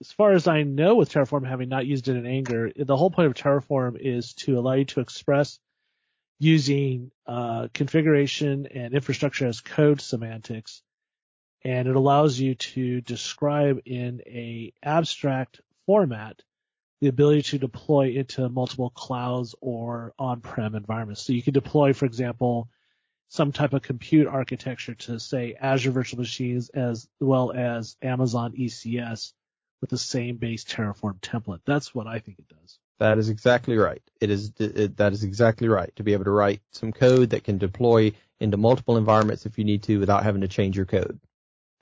[0.00, 3.10] as far as I know with Terraform, having not used it in anger, the whole
[3.10, 5.58] point of Terraform is to allow you to express
[6.38, 10.80] using uh, configuration and infrastructure as code semantics,
[11.64, 16.40] and it allows you to describe in a abstract format
[17.00, 21.22] the ability to deploy into multiple clouds or on-prem environments.
[21.22, 22.68] So you can deploy, for example,
[23.28, 29.32] some type of compute architecture to say Azure virtual machines as well as Amazon ECS
[29.80, 31.60] with the same base Terraform template.
[31.64, 32.78] That's what I think it does.
[32.98, 34.02] That is exactly right.
[34.20, 37.44] It is it, that is exactly right to be able to write some code that
[37.44, 41.20] can deploy into multiple environments if you need to without having to change your code.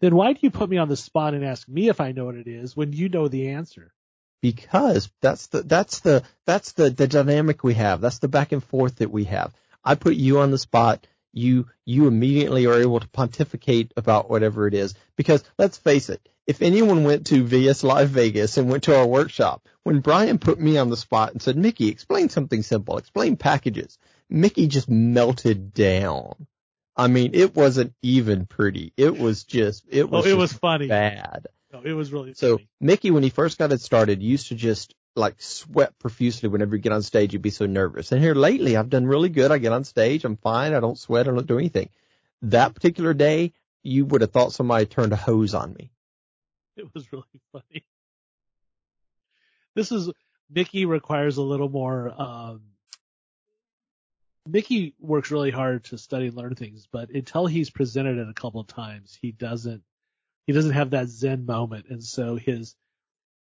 [0.00, 2.26] Then why do you put me on the spot and ask me if I know
[2.26, 3.94] what it is when you know the answer?
[4.52, 8.00] Because that's the that's the that's the the dynamic we have.
[8.00, 9.52] That's the back and forth that we have.
[9.84, 11.04] I put you on the spot.
[11.32, 16.28] You you immediately are able to pontificate about whatever it is because let's face it.
[16.46, 20.60] If anyone went to VS Live Vegas and went to our workshop, when Brian put
[20.60, 23.98] me on the spot and said, Mickey, explain something simple, explain packages,
[24.30, 26.46] Mickey just melted down.
[26.96, 28.92] I mean, it wasn't even pretty.
[28.96, 30.86] It was just, it was, oh, it was funny.
[30.86, 31.48] bad.
[31.72, 32.68] No, it was really so funny.
[32.80, 36.82] Mickey, when he first got it started, used to just like sweat profusely whenever you
[36.82, 37.32] get on stage.
[37.32, 38.12] You'd be so nervous.
[38.12, 39.50] And here lately, I've done really good.
[39.50, 40.74] I get on stage, I'm fine.
[40.74, 41.26] I don't sweat.
[41.26, 41.88] I don't do anything.
[42.42, 43.52] That particular day,
[43.82, 45.90] you would have thought somebody turned a hose on me.
[46.76, 47.86] It was really funny.
[49.74, 50.10] This is
[50.50, 52.12] Mickey requires a little more.
[52.20, 52.60] Um,
[54.46, 58.34] Mickey works really hard to study and learn things, but until he's presented it a
[58.34, 59.82] couple of times, he doesn't
[60.46, 62.74] he doesn't have that zen moment, and so his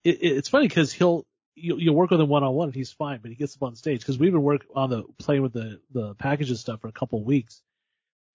[0.03, 2.91] it, it's funny because he'll you, you'll work with him one on one and he's
[2.91, 5.53] fine, but he gets up on stage because we've been working on the playing with
[5.53, 7.61] the the packages stuff for a couple of weeks,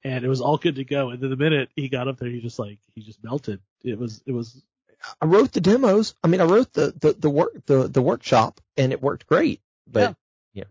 [0.04, 1.10] and it was all good to go.
[1.10, 3.60] And then the minute he got up there, he just like he just melted.
[3.84, 4.62] It was it was.
[5.20, 6.14] I wrote the demos.
[6.22, 9.60] I mean, I wrote the the the work the the workshop, and it worked great.
[9.90, 10.12] But yeah,
[10.52, 10.64] yeah.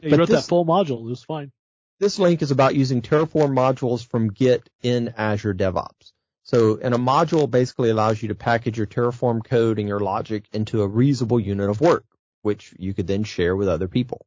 [0.00, 1.00] yeah you wrote this, that full module.
[1.00, 1.52] It was fine.
[1.98, 6.12] This link is about using Terraform modules from Git in Azure DevOps.
[6.46, 10.44] So, and a module basically allows you to package your Terraform code and your logic
[10.52, 12.04] into a reasonable unit of work,
[12.42, 14.24] which you could then share with other people.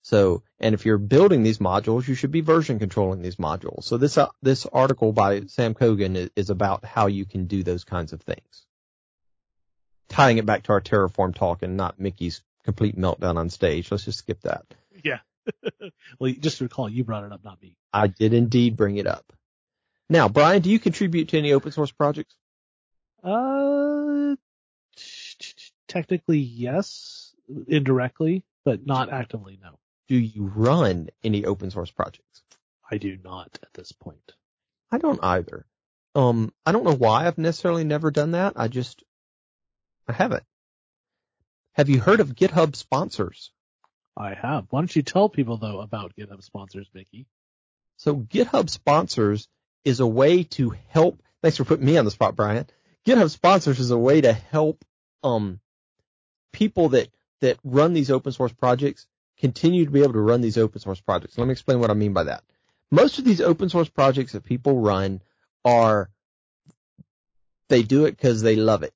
[0.00, 3.84] So, and if you're building these modules, you should be version controlling these modules.
[3.84, 7.62] So this, uh, this article by Sam Cogan is, is about how you can do
[7.62, 8.66] those kinds of things.
[10.08, 13.90] Tying it back to our Terraform talk and not Mickey's complete meltdown on stage.
[13.90, 14.64] Let's just skip that.
[15.04, 15.18] Yeah.
[16.18, 17.76] well, just to recall, you brought it up, not me.
[17.92, 19.32] I did indeed bring it up.
[20.12, 22.36] Now, Brian, do you contribute to any open source projects?
[23.24, 24.36] Uh,
[25.88, 27.34] technically yes,
[27.66, 29.78] indirectly, but not actively, no.
[30.08, 32.42] Do you run any open source projects?
[32.90, 34.34] I do not at this point.
[34.90, 35.64] I don't either.
[36.14, 38.52] Um, I don't know why I've necessarily never done that.
[38.56, 39.02] I just,
[40.06, 40.44] I haven't.
[41.72, 43.50] Have you heard of GitHub sponsors?
[44.14, 44.66] I have.
[44.68, 47.24] Why don't you tell people though about GitHub sponsors, Mickey?
[47.96, 49.48] So GitHub sponsors
[49.84, 51.22] is a way to help.
[51.42, 52.66] Thanks for putting me on the spot, Brian.
[53.06, 54.84] GitHub sponsors is a way to help
[55.24, 55.60] um,
[56.52, 57.08] people that
[57.40, 59.06] that run these open source projects
[59.38, 61.36] continue to be able to run these open source projects.
[61.36, 62.44] Let me explain what I mean by that.
[62.90, 65.20] Most of these open source projects that people run
[65.64, 66.08] are
[67.68, 68.94] they do it because they love it.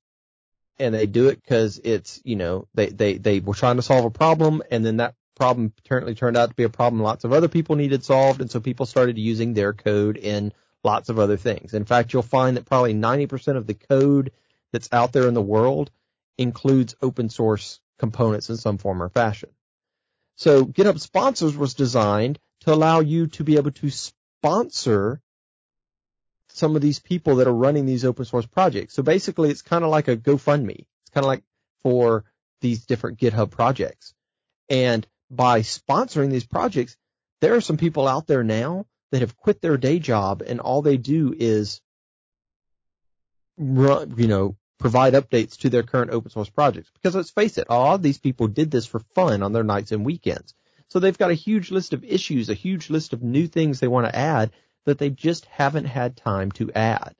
[0.79, 4.05] And they do it because it's, you know, they, they, they were trying to solve
[4.05, 7.33] a problem and then that problem apparently turned out to be a problem lots of
[7.33, 8.39] other people needed solved.
[8.39, 11.73] And so people started using their code in lots of other things.
[11.73, 14.31] In fact, you'll find that probably 90% of the code
[14.71, 15.91] that's out there in the world
[16.37, 19.49] includes open source components in some form or fashion.
[20.35, 25.21] So GitHub sponsors was designed to allow you to be able to sponsor
[26.49, 28.93] some of these people that are running these open source projects.
[28.93, 30.85] So basically it's kind of like a GoFundMe.
[31.01, 31.43] It's kind of like
[31.81, 32.23] for
[32.61, 34.13] these different GitHub projects.
[34.69, 36.97] And by sponsoring these projects,
[37.41, 40.81] there are some people out there now that have quit their day job and all
[40.81, 41.81] they do is
[43.57, 46.91] run, you know, provide updates to their current open source projects.
[46.93, 49.63] Because let's face it, a lot of these people did this for fun on their
[49.63, 50.53] nights and weekends.
[50.89, 53.87] So they've got a huge list of issues, a huge list of new things they
[53.87, 54.51] want to add
[54.85, 57.13] that they just haven't had time to add.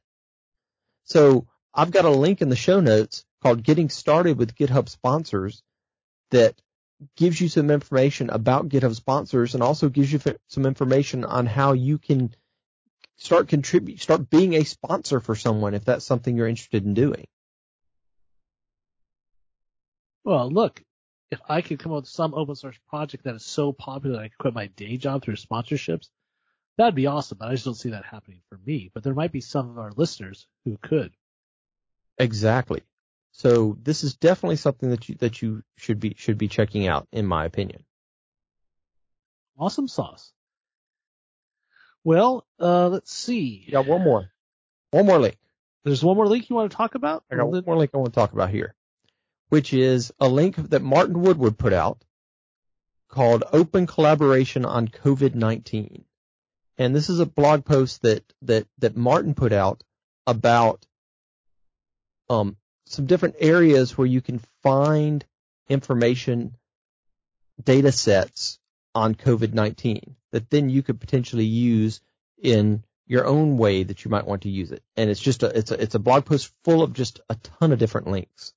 [1.04, 5.64] So I've got a link in the show notes called Getting Started with GitHub Sponsors
[6.32, 6.56] that
[7.16, 11.74] gives you some information about GitHub sponsors and also gives you some information on how
[11.74, 12.34] you can
[13.18, 17.28] start contribute, start being a sponsor for someone if that's something you're interested in doing.
[20.24, 20.84] Well, look,
[21.32, 24.24] if I could come up with some open source project that is so popular that
[24.24, 26.10] I could quit my day job through sponsorships,
[26.78, 27.38] that'd be awesome.
[27.40, 28.92] But I just don't see that happening for me.
[28.94, 31.14] But there might be some of our listeners who could.
[32.18, 32.82] Exactly.
[33.32, 37.08] So this is definitely something that you that you should be should be checking out,
[37.12, 37.84] in my opinion.
[39.58, 40.32] Awesome sauce.
[42.04, 43.68] Well, uh, let's see.
[43.70, 44.32] got one more,
[44.92, 45.38] one more link.
[45.84, 47.24] There's one more link you want to talk about.
[47.32, 48.76] I got one more link I want to talk about here,
[49.50, 52.04] which is a link that Martin Woodward put out
[53.08, 56.04] called "Open Collaboration on COVID-19,"
[56.78, 59.84] and this is a blog post that that that Martin put out
[60.26, 60.86] about
[62.30, 62.58] um,
[62.88, 65.26] some different areas where you can find
[65.70, 66.56] information
[67.64, 68.60] data sets
[68.96, 72.02] on COVID-19 that then you could potentially use
[72.42, 74.84] in your own way that you might want to use it.
[74.96, 77.72] And it's just a, it's a, it's a blog post full of just a ton
[77.72, 78.54] of different links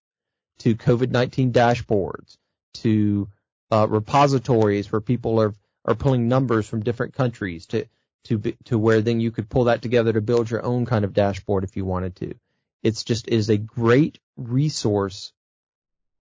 [0.58, 2.36] to COVID-19 dashboards,
[2.74, 3.28] to
[3.70, 5.54] uh, repositories where people are,
[5.84, 7.86] are pulling numbers from different countries to,
[8.24, 11.04] to, be, to where then you could pull that together to build your own kind
[11.04, 12.34] of dashboard if you wanted to.
[12.82, 15.32] It's just it is a great resource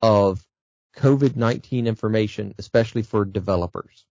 [0.02, 0.44] of
[0.96, 4.04] COVID-19 information, especially for developers.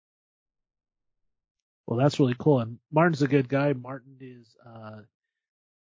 [1.86, 2.60] Well, that's really cool.
[2.60, 3.72] And Martin's a good guy.
[3.72, 5.00] Martin is uh,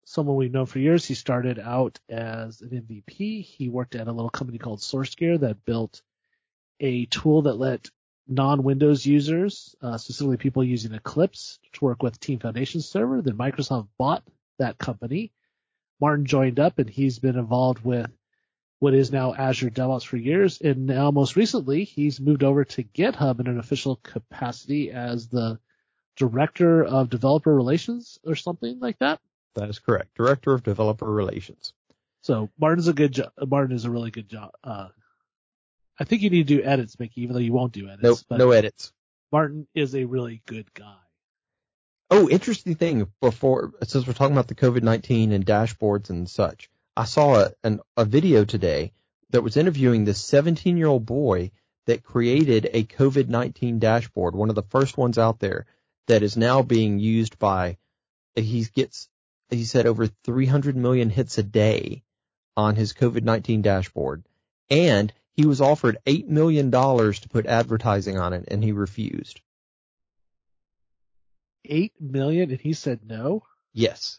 [0.05, 1.05] someone we've known for years.
[1.05, 3.43] He started out as an MVP.
[3.43, 6.03] He worked at a little company called SourceGear that built
[6.81, 7.91] a tool that let
[8.29, 13.23] non-Windows users, uh, specifically people using Eclipse, to work with Team Foundation Server.
[13.23, 14.23] Then Microsoft bought
[14.59, 15.33] that company
[16.01, 18.11] Martin joined up and he's been involved with
[18.79, 20.61] what is now Azure DevOps for years.
[20.61, 25.59] And now most recently he's moved over to GitHub in an official capacity as the
[26.17, 29.21] director of developer relations or something like that.
[29.55, 30.15] That is correct.
[30.15, 31.73] Director of developer relations.
[32.23, 33.31] So Martin's a good job.
[33.47, 34.51] Martin is a really good job.
[34.63, 34.89] Uh,
[35.99, 38.25] I think you need to do edits, Mickey, even though you won't do edits.
[38.31, 38.93] No, no edits.
[39.33, 40.97] Martin is a really good guy.
[42.09, 47.05] Oh, interesting thing before, since we're talking about the COVID-19 and dashboards and such, I
[47.05, 48.93] saw a, an, a video today
[49.31, 51.51] that was interviewing this 17 year old boy
[51.87, 55.67] that created a COVID-19 dashboard, one of the first ones out there
[56.07, 57.77] that is now being used by,
[58.37, 59.09] he gets,
[59.51, 62.05] he said over 300 million hits a day
[62.57, 64.25] on his COVID-19 dashboard.
[64.71, 69.41] And he was offered $8 million to put advertising on it and he refused
[71.69, 73.43] eight million and he said no?
[73.73, 74.19] Yes.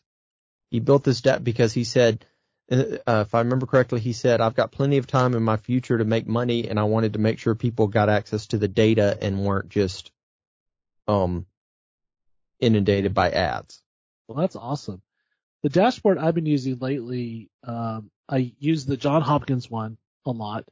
[0.69, 2.25] He built this debt because he said,
[2.71, 5.97] uh, if I remember correctly, he said, I've got plenty of time in my future
[5.97, 9.17] to make money and I wanted to make sure people got access to the data
[9.21, 10.11] and weren't just,
[11.07, 11.45] um,
[12.59, 13.81] inundated by ads.
[14.27, 15.01] Well, that's awesome.
[15.63, 20.65] The dashboard I've been using lately, um, I use the John Hopkins one a lot.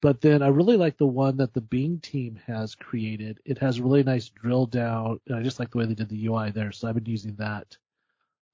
[0.00, 3.40] But then I really like the one that the Bing team has created.
[3.44, 5.20] It has really nice drill down.
[5.26, 6.70] And I just like the way they did the UI there.
[6.70, 7.76] So I've been using that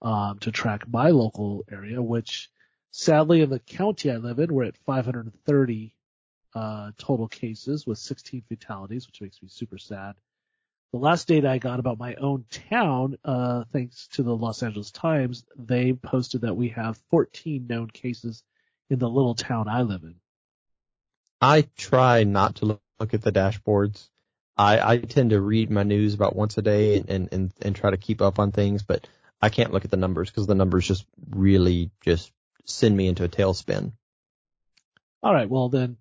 [0.01, 2.51] um, to track my local area, which
[2.92, 5.95] sadly in the county I live in, we're at 530
[6.55, 10.14] uh, total cases with 16 fatalities, which makes me super sad.
[10.92, 14.92] The last data I got about my own town, uh, thanks to the Los Angeles
[14.92, 18.45] Times, they posted that we have 14 known cases
[18.88, 20.14] in the little town I live in.
[21.45, 24.09] I try not to look at the dashboards.
[24.57, 27.90] I, I tend to read my news about once a day and, and, and try
[27.90, 29.07] to keep up on things, but
[29.42, 32.32] I can't look at the numbers because the numbers just really just
[32.64, 33.92] send me into a tailspin.
[35.22, 35.51] All right.
[35.51, 35.99] Well, then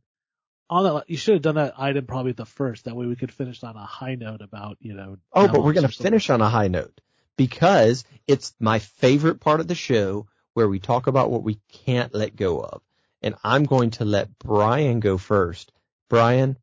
[0.70, 2.86] on that, you should have done that item probably the first.
[2.86, 5.18] That way we could finish on a high note about, you know.
[5.34, 7.02] Oh, but we're going to finish on a high note
[7.36, 12.16] because it's my favorite part of the show where we talk about what we can't
[12.16, 12.82] let go of.
[13.24, 15.72] And I'm going to let Brian go first.
[16.10, 16.58] Brian,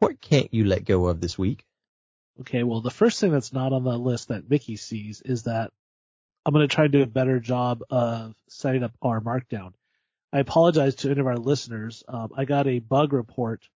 [0.00, 1.64] what can't you let go of this week?
[2.40, 5.70] Okay, well, the first thing that's not on the list that Mickey sees is that
[6.44, 9.72] I'm going to try to do a better job of setting up our markdown.
[10.32, 12.02] I apologize to any of our listeners.
[12.08, 13.68] Um, I got a bug report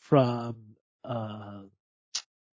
[0.00, 0.56] from
[1.04, 1.62] uh,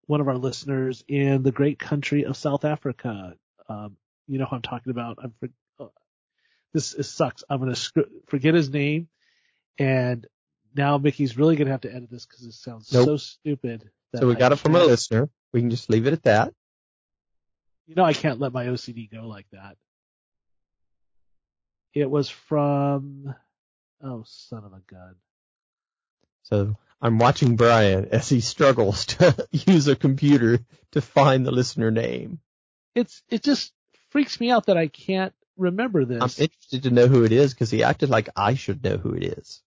[0.07, 3.35] one of our listeners in the great country of South Africa.
[3.69, 3.95] Um,
[4.27, 5.19] you know who I'm talking about.
[5.23, 5.33] I'm
[6.73, 7.43] this is, sucks.
[7.49, 9.07] I'm going to sc- forget his name,
[9.77, 10.25] and
[10.75, 13.05] now Mickey's really going to have to edit this because it sounds Nope.
[13.05, 13.89] so stupid.
[14.15, 15.29] So we I got it from a listener.
[15.53, 16.53] We can just leave it at that.
[17.87, 19.75] You know I can't let my OCD go like that.
[21.93, 23.35] It was from,
[24.01, 25.15] oh son of a gun.
[26.43, 30.59] So I'm watching Brian as he struggles to use a computer
[30.91, 32.39] to find the listener name.
[32.95, 33.73] It's, it just
[34.09, 36.21] freaks me out that I can't remember this.
[36.21, 39.13] I'm interested to know who it is because he acted like I should know who
[39.13, 39.61] it is.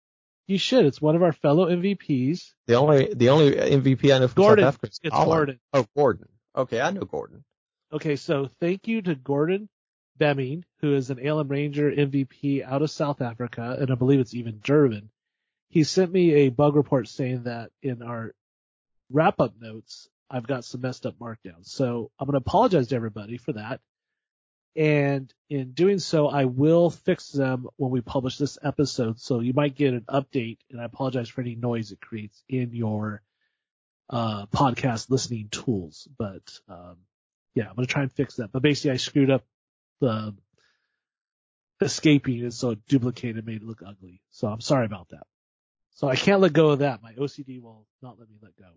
[0.47, 0.85] you should.
[0.87, 2.53] It's one of our fellow MVPs.
[2.66, 4.64] The only the only MVP I know from Gordon.
[4.64, 5.26] South Africa is It's Colin.
[5.28, 5.61] Gordon.
[5.72, 6.28] Oh, Gordon.
[6.57, 7.45] Okay, I know Gordon.
[7.93, 9.68] Okay, so thank you to Gordon
[10.18, 14.35] Beeming, who is an ALM Ranger MVP out of South Africa, and I believe it's
[14.35, 15.11] even Durban.
[15.70, 18.32] He sent me a bug report saying that in our
[19.11, 21.66] wrap up notes, I've got some messed up markdowns.
[21.66, 23.80] So I'm going to apologize to everybody for that.
[24.77, 29.20] And in doing so, I will fix them when we publish this episode.
[29.20, 32.75] So you might get an update, and I apologize for any noise it creates in
[32.75, 33.22] your
[34.11, 36.09] uh, podcast listening tools.
[36.18, 36.97] But um,
[37.55, 38.51] yeah, I'm gonna try and fix that.
[38.51, 39.45] But basically, I screwed up
[40.01, 40.35] the
[41.81, 44.22] escaping, and so it duplicated, made it look ugly.
[44.31, 45.27] So I'm sorry about that.
[45.95, 47.03] So I can't let go of that.
[47.03, 48.70] My OCD will not let me let go.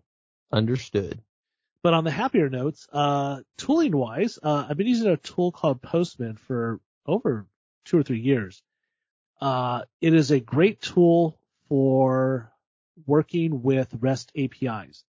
[0.52, 1.20] Understood.
[1.82, 5.80] But on the happier notes, uh, tooling wise, uh, I've been using a tool called
[5.80, 7.46] Postman for over
[7.84, 8.62] two or three years.
[9.40, 12.52] Uh, it is a great tool for
[13.06, 15.04] working with REST APIs.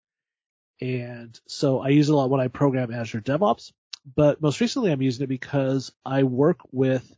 [0.81, 3.73] And so I use it a lot when I program Azure DevOps,
[4.15, 7.15] but most recently I'm using it because I work with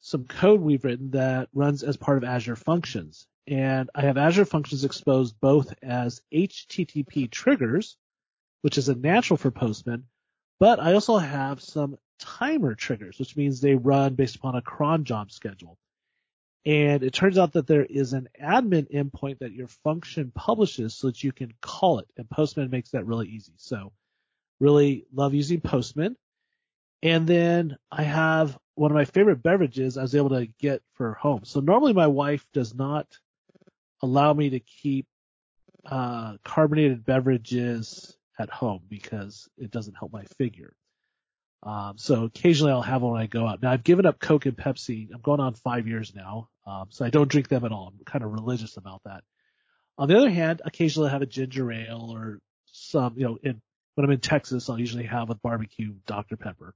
[0.00, 3.26] some code we've written that runs as part of Azure Functions.
[3.46, 7.96] And I have Azure Functions exposed both as HTTP triggers,
[8.62, 10.04] which is a natural for Postman,
[10.58, 15.04] but I also have some timer triggers, which means they run based upon a cron
[15.04, 15.76] job schedule.
[16.64, 21.08] And it turns out that there is an admin endpoint that your function publishes so
[21.08, 22.06] that you can call it.
[22.16, 23.54] And Postman makes that really easy.
[23.56, 23.92] So
[24.60, 26.16] really love using Postman.
[27.02, 31.14] And then I have one of my favorite beverages I was able to get for
[31.14, 31.40] home.
[31.42, 33.08] So normally my wife does not
[34.00, 35.06] allow me to keep
[35.84, 40.74] uh, carbonated beverages at home because it doesn't help my figure.
[41.62, 43.62] Um, so occasionally I'll have one when I go out.
[43.62, 45.08] Now I've given up Coke and Pepsi.
[45.14, 46.48] I'm going on five years now.
[46.66, 47.92] Um, so I don't drink them at all.
[47.92, 49.22] I'm kind of religious about that.
[49.98, 53.60] On the other hand, occasionally I have a ginger ale or some, you know, in,
[53.94, 56.36] when I'm in Texas, I'll usually have with barbecue Dr.
[56.36, 56.74] Pepper.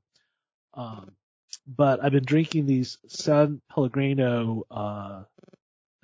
[0.75, 1.13] Um,
[1.67, 5.23] but I've been drinking these San Pellegrino, uh,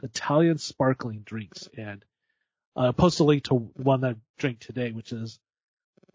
[0.03, 2.05] Italian sparkling drinks and
[2.77, 5.39] uh, post a link to one that I drank today, which is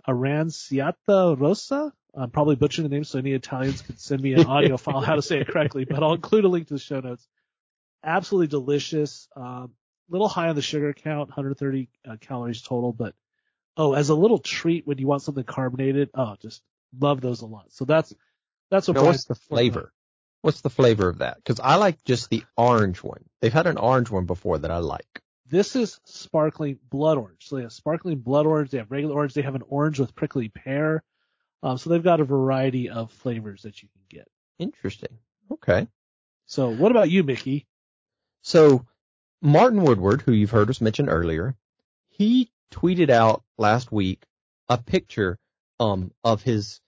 [0.07, 1.93] Aranciata Rossa.
[2.15, 5.15] I'm probably butchering the name, so any Italians can send me an audio file how
[5.15, 7.27] to say it correctly, but I'll include a link to the show notes.
[8.03, 9.27] Absolutely delicious.
[9.35, 9.71] Um,
[10.09, 13.13] little high on the sugar count, 130 uh, calories total, but
[13.75, 16.61] oh, as a little treat when you want something carbonated, oh, just
[16.99, 17.65] love those a lot.
[17.69, 18.13] So that's
[18.71, 18.97] that's what.
[18.97, 19.93] Now, what's the flavor?
[20.41, 21.37] What's the flavor of that?
[21.37, 23.23] Because I like just the orange one.
[23.41, 25.21] They've had an orange one before that I like.
[25.49, 27.47] This is sparkling blood orange.
[27.47, 28.71] So they have sparkling blood orange.
[28.71, 29.33] They have regular orange.
[29.33, 31.03] They have an orange with prickly pear.
[31.63, 34.27] Um, so they've got a variety of flavors that you can get.
[34.59, 35.17] Interesting.
[35.51, 35.87] Okay.
[36.45, 37.65] So what about you, Mickey?
[38.41, 38.85] So
[39.41, 41.55] Martin Woodward, who you've heard us mention earlier,
[42.09, 44.23] he tweeted out last week
[44.69, 45.39] a picture
[45.79, 46.81] um of his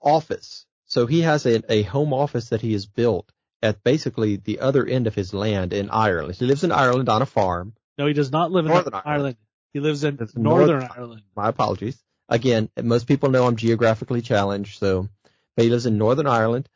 [0.00, 0.66] office.
[0.86, 3.32] So he has a, a home office that he has built
[3.62, 6.36] at basically the other end of his land in Ireland.
[6.36, 7.74] He lives in Ireland on a farm.
[7.96, 9.06] No, he does not live in Northern Ireland.
[9.06, 9.36] Ireland.
[9.72, 11.22] He lives in Northern North- Ireland.
[11.36, 12.02] My apologies.
[12.28, 15.08] Again, most people know I'm geographically challenged, so
[15.54, 16.68] but he lives in Northern Ireland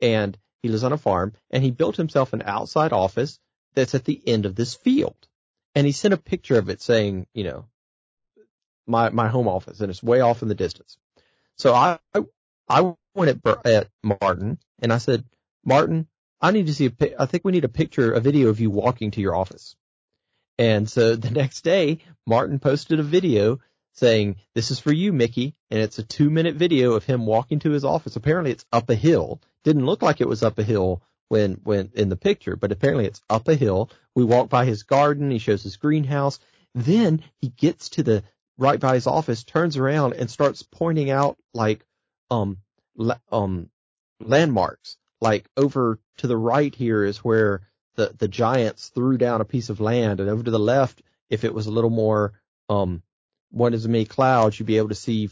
[0.00, 3.38] and he lives on a farm and he built himself an outside office
[3.74, 5.16] that's at the end of this field.
[5.74, 7.66] And he sent a picture of it saying, you know,
[8.86, 10.98] my my home office and it's way off in the distance.
[11.56, 11.98] So I
[12.68, 15.24] I went at, at Martin and I said,
[15.64, 16.08] Martin,
[16.40, 18.70] I need to see a I think we need a picture, a video of you
[18.70, 19.76] walking to your office.
[20.58, 23.60] And so the next day, Martin posted a video
[23.94, 25.54] saying, this is for you, Mickey.
[25.70, 28.16] And it's a two minute video of him walking to his office.
[28.16, 29.40] Apparently it's up a hill.
[29.62, 33.06] Didn't look like it was up a hill when when in the picture, but apparently
[33.06, 33.90] it's up a hill.
[34.14, 36.38] We walk by his garden, he shows his greenhouse.
[36.74, 38.24] Then he gets to the
[38.58, 41.84] right by his office, turns around and starts pointing out like
[42.30, 42.58] um
[43.32, 43.70] um
[44.20, 44.96] landmarks.
[45.20, 47.62] Like over to the right here is where
[47.96, 51.44] the the giants threw down a piece of land, and over to the left, if
[51.44, 52.32] it was a little more
[52.68, 53.02] um
[53.50, 55.30] one as many clouds, you'd be able to see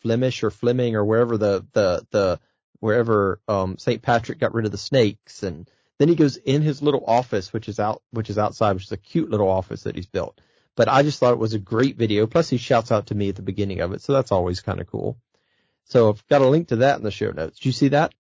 [0.00, 2.40] Flemish or Fleming or wherever the the the
[2.80, 4.02] wherever um St.
[4.02, 7.68] Patrick got rid of the snakes and then he goes in his little office which
[7.68, 10.40] is out which is outside which is a cute little office that he's built.
[10.76, 12.28] But I just thought it was a great video.
[12.28, 14.80] Plus he shouts out to me at the beginning of it, so that's always kind
[14.80, 15.18] of cool.
[15.86, 17.58] So I've got a link to that in the show notes.
[17.58, 18.14] Do you see that?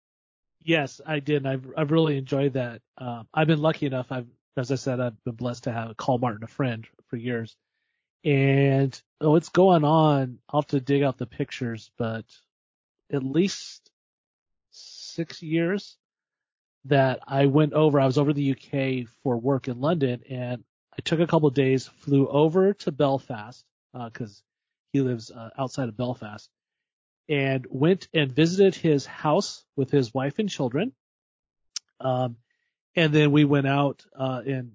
[0.65, 1.47] Yes, I did.
[1.47, 2.81] I've I've really enjoyed that.
[2.99, 4.11] Um, I've been lucky enough.
[4.11, 7.57] I've as I said, I've been blessed to have call Martin a friend for years.
[8.25, 10.39] And oh, it's going on.
[10.49, 12.25] I'll have to dig out the pictures, but
[13.13, 13.91] at least
[14.71, 15.97] six years
[16.87, 18.01] that I went over.
[18.01, 20.65] I was over the UK for work in London, and
[20.97, 24.45] I took a couple days, flew over to Belfast because uh,
[24.93, 26.49] he lives uh, outside of Belfast,
[27.29, 30.93] and went and visited his house with his wife and children.
[32.01, 32.37] Um,
[32.97, 34.73] and then we went out uh, and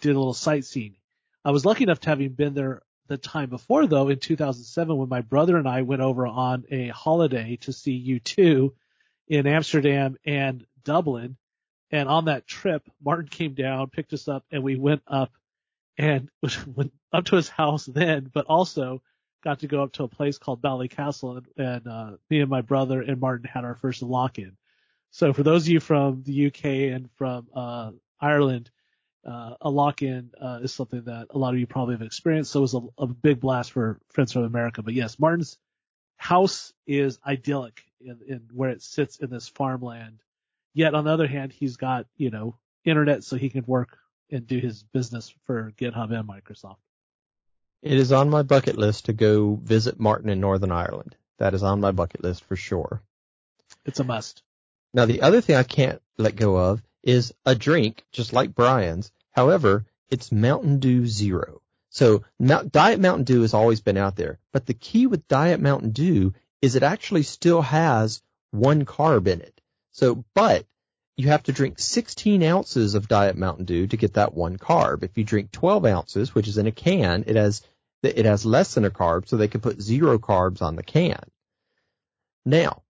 [0.00, 0.96] did a little sightseeing.
[1.44, 5.08] I was lucky enough to having been there the time before though in 2007 when
[5.08, 8.70] my brother and I went over on a holiday to see U2
[9.28, 11.36] in Amsterdam and Dublin.
[11.90, 15.30] And on that trip, Martin came down, picked us up, and we went up
[15.98, 16.28] and
[16.66, 19.02] went up to his house then, but also
[19.42, 22.60] got to go up to a place called Ballycastle and, and uh, me and my
[22.60, 24.56] brother and Martin had our first lock-in.
[25.10, 26.64] So for those of you from the UK
[26.94, 27.90] and from uh,
[28.20, 28.70] Ireland,
[29.26, 32.52] uh, a lock-in uh, is something that a lot of you probably have experienced.
[32.52, 34.82] So it was a, a big blast for Friends from America.
[34.82, 35.58] But yes, Martin's
[36.16, 40.22] house is idyllic in, in where it sits in this farmland.
[40.74, 43.98] Yet on the other hand, he's got you know internet so he can work
[44.30, 46.78] and do his business for GitHub and Microsoft.
[47.82, 51.16] It is on my bucket list to go visit Martin in Northern Ireland.
[51.38, 53.02] That is on my bucket list for sure.
[53.84, 54.42] It's a must.
[54.94, 59.10] Now the other thing I can't let go of is a drink just like Brian's.
[59.32, 61.60] However, it's Mountain Dew Zero.
[61.90, 65.90] So Diet Mountain Dew has always been out there, but the key with Diet Mountain
[65.90, 68.22] Dew is it actually still has
[68.52, 69.60] one carb in it.
[69.90, 70.64] So, but
[71.16, 75.02] you have to drink 16 ounces of Diet Mountain Dew to get that one carb.
[75.02, 77.62] If you drink 12 ounces, which is in a can, it has
[78.02, 81.22] it has less than a carb, so they can put zero carbs on the can.
[82.44, 82.82] Now,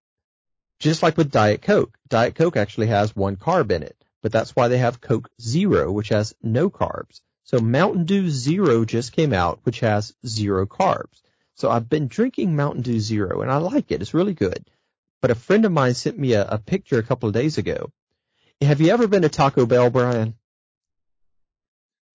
[0.78, 4.56] just like with Diet Coke, Diet Coke actually has one carb in it, but that's
[4.56, 7.20] why they have Coke Zero, which has no carbs.
[7.44, 11.20] So Mountain Dew Zero just came out, which has zero carbs.
[11.54, 14.00] So I've been drinking Mountain Dew Zero and I like it.
[14.00, 14.64] It's really good.
[15.20, 17.92] But a friend of mine sent me a, a picture a couple of days ago.
[18.60, 20.34] Have you ever been to Taco Bell, Brian?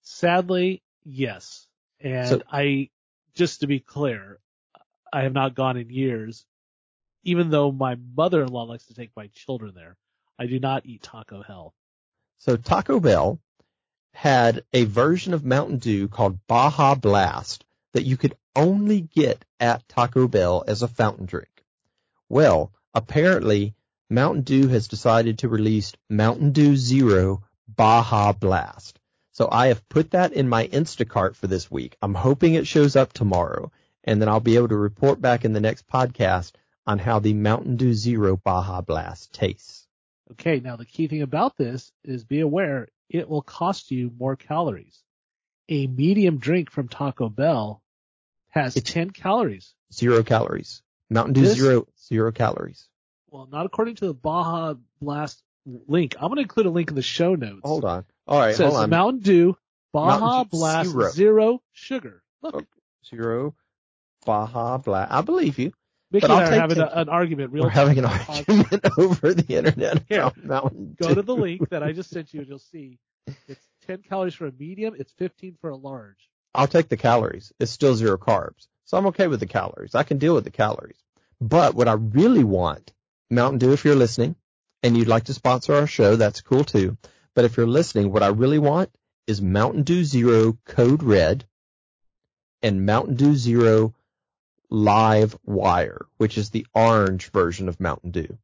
[0.01, 1.66] Sadly, yes.
[1.99, 2.89] And so, I,
[3.35, 4.39] just to be clear,
[5.11, 6.45] I have not gone in years,
[7.23, 9.95] even though my mother-in-law likes to take my children there.
[10.39, 11.73] I do not eat Taco Hell.
[12.37, 13.39] So Taco Bell
[14.13, 19.87] had a version of Mountain Dew called Baja Blast that you could only get at
[19.87, 21.63] Taco Bell as a fountain drink.
[22.29, 23.73] Well, apparently
[24.09, 28.99] Mountain Dew has decided to release Mountain Dew Zero Baja Blast.
[29.37, 31.95] So I have put that in my Instacart for this week.
[32.01, 33.71] I'm hoping it shows up tomorrow
[34.03, 36.53] and then I'll be able to report back in the next podcast
[36.87, 39.85] on how the Mountain Dew Zero Baja Blast tastes.
[40.31, 44.35] Okay, now the key thing about this is be aware it will cost you more
[44.35, 45.03] calories.
[45.69, 47.83] A medium drink from Taco Bell
[48.49, 49.75] has it's 10 calories.
[49.93, 50.81] Zero calories.
[51.11, 52.89] Mountain Dew this, zero, zero calories.
[53.29, 56.15] Well, not according to the Baja Blast link.
[56.15, 57.61] I'm going to include a link in the show notes.
[57.63, 58.05] Hold on.
[58.27, 58.89] All right, says hold on.
[58.89, 59.57] Mountain Dew
[59.93, 61.09] Baja Mountain Dew Blast zero.
[61.11, 62.23] zero sugar.
[62.41, 62.55] Look.
[62.55, 62.65] Okay.
[63.09, 63.55] Zero
[64.25, 65.11] Baja Blast.
[65.11, 65.71] I believe you.
[66.11, 67.51] Mickey but and I are having a, an argument.
[67.51, 70.03] Real We're having an argument over the internet.
[70.07, 71.15] Here, Mountain go Dew.
[71.15, 72.99] to the link that I just sent you, and you'll see
[73.47, 74.95] it's 10 calories for a medium.
[74.97, 76.29] It's 15 for a large.
[76.55, 77.51] I'll take the calories.
[77.59, 79.95] It's still zero carbs, so I'm okay with the calories.
[79.95, 80.97] I can deal with the calories.
[81.41, 82.93] But what I really want,
[83.29, 84.35] Mountain Dew, if you're listening,
[84.83, 86.97] and you'd like to sponsor our show, that's cool too.
[87.37, 88.89] But if you're listening, what I really want
[89.27, 91.45] is Mountain Dew Zero Code Red
[92.63, 93.93] and Mountain Dew Zero
[94.71, 98.39] Live Wire, which is the orange version of Mountain Dew.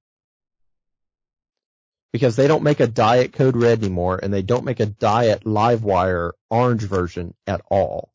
[2.12, 5.44] Because they don't make a Diet Code Red anymore and they don't make a Diet
[5.44, 8.14] Live Wire orange version at all.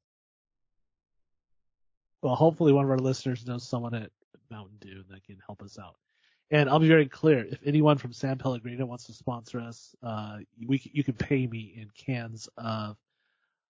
[2.22, 4.12] Well, hopefully one of our listeners knows someone at
[4.48, 5.96] Mountain Dew that can help us out.
[6.50, 7.44] And I'll be very clear.
[7.44, 11.74] If anyone from San Pellegrino wants to sponsor us, uh, we you can pay me
[11.76, 12.96] in cans of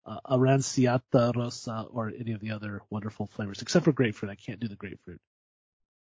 [0.05, 4.31] uh, Aranciata Rossa or any of the other wonderful flavors, except for grapefruit.
[4.31, 5.19] I can't do the grapefruit.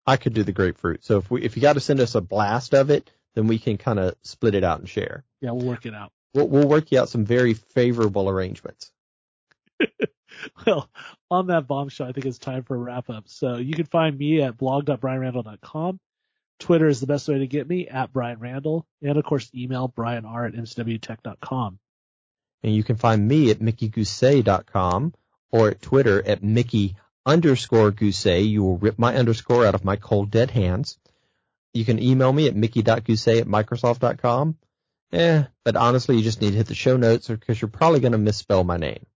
[0.07, 1.05] I could do the grapefruit.
[1.05, 3.59] So if we if you got to send us a blast of it, then we
[3.59, 5.25] can kind of split it out and share.
[5.41, 6.13] Yeah, we'll work it out.
[6.35, 8.91] We'll, we'll work you out some very favorable arrangements.
[10.67, 10.91] well,
[11.31, 13.25] on that bombshell, I think it's time for a wrap up.
[13.29, 16.01] So you can find me at blog.brianrandell.com.
[16.59, 18.87] Twitter is the best way to get me at Brian Randell.
[19.03, 21.79] And of course, email brian r at mcwtech.com.
[22.63, 25.15] And you can find me at mickeygousset.com
[25.51, 28.49] or at Twitter at Mickey underscore Gousset.
[28.49, 30.99] You will rip my underscore out of my cold dead hands.
[31.75, 34.57] You can email me at mickey.gousset at microsoft.com.
[35.13, 38.13] Eh, but honestly, you just need to hit the show notes because you're probably going
[38.13, 39.07] to misspell my name.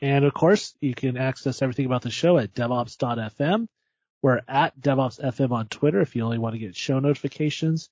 [0.00, 3.66] And of course, you can access everything about the show at devops.fm.
[4.22, 7.90] We're at DevOpsFM on Twitter if you only want to get show notifications.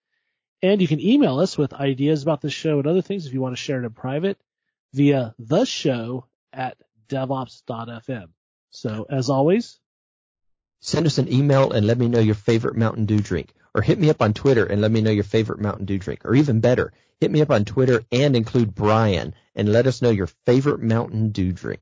[0.62, 3.41] And you can email us with ideas about the show and other things if you
[3.41, 4.39] want to share it in private
[4.93, 6.76] via the show at
[7.09, 8.28] devops.fm.
[8.70, 9.81] So as always,
[10.81, 13.53] send us an email and let me know your favorite Mountain Dew drink.
[13.74, 16.24] Or hit me up on Twitter and let me know your favorite Mountain Dew drink.
[16.24, 20.11] Or even better, hit me up on Twitter and include Brian and let us know
[20.11, 21.81] your favorite Mountain Dew drink.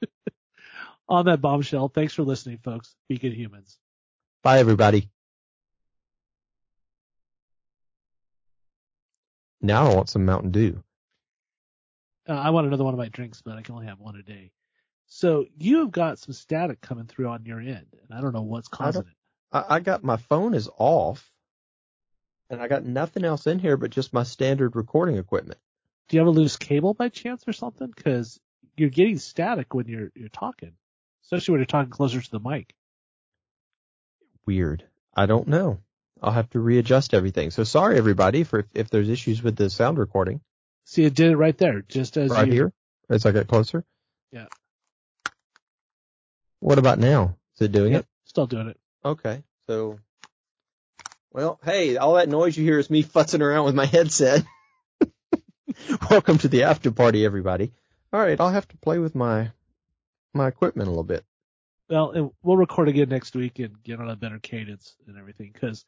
[1.10, 2.94] on that bombshell, thanks for listening, folks.
[3.08, 3.78] Be good humans.
[4.42, 5.10] Bye, everybody.
[9.60, 10.82] Now I want some Mountain Dew.
[12.26, 14.22] Uh, I want another one of my drinks, but I can only have one a
[14.22, 14.52] day.
[15.06, 18.42] So you have got some static coming through on your end, and I don't know
[18.42, 19.08] what's causing it.
[19.52, 21.28] I, I got my phone is off,
[22.48, 25.58] and I got nothing else in here but just my standard recording equipment.
[26.08, 27.92] Do you have a loose cable by chance or something?
[27.94, 28.40] Because
[28.76, 30.72] you're getting static when you're you're talking,
[31.24, 32.74] especially when you're talking closer to the mic.
[34.46, 34.84] Weird.
[35.14, 35.80] I don't know.
[36.22, 37.50] I'll have to readjust everything.
[37.50, 40.40] So sorry everybody for if, if there's issues with the sound recording.
[40.84, 42.72] See, it did it right there, just as right you, here
[43.08, 43.84] as I get closer.
[44.32, 44.46] Yeah.
[46.60, 47.36] What about now?
[47.56, 48.06] Is it doing Yep, it?
[48.24, 48.78] Still doing it.
[49.04, 49.42] Okay.
[49.66, 49.98] So,
[51.32, 54.44] well, hey, all that noise you hear is me futzing around with my headset.
[56.10, 57.72] Welcome to the after party, everybody.
[58.12, 59.52] All right, I'll have to play with my
[60.34, 61.24] my equipment a little bit.
[61.88, 65.50] Well, and we'll record again next week and get on a better cadence and everything
[65.52, 65.84] because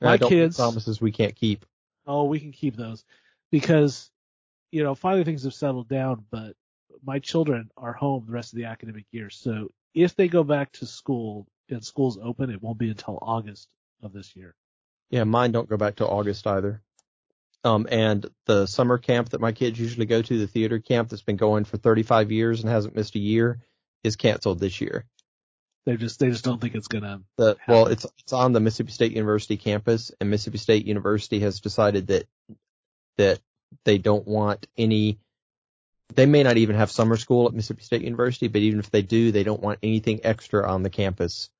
[0.00, 0.56] my don't kids.
[0.56, 1.66] promises we can't keep.
[2.06, 3.04] Oh, we can keep those
[3.50, 4.10] because
[4.70, 6.54] you know finally things have settled down, but
[7.04, 9.30] my children are home the rest of the academic year.
[9.30, 13.68] So if they go back to school and school's open, it won't be until August
[14.02, 14.54] of this year.
[15.10, 16.82] Yeah, mine don't go back till August either.
[17.64, 21.22] Um, and the summer camp that my kids usually go to, the theater camp that's
[21.22, 23.60] been going for 35 years and hasn't missed a year,
[24.04, 25.04] is canceled this year.
[25.84, 27.22] They just they just don't think it's gonna.
[27.38, 31.60] The, well, it's it's on the Mississippi State University campus, and Mississippi State University has
[31.60, 32.26] decided that
[33.16, 33.40] that
[33.84, 35.18] they don't want any.
[36.14, 39.02] They may not even have summer school at Mississippi State University, but even if they
[39.02, 41.50] do, they don't want anything extra on the campus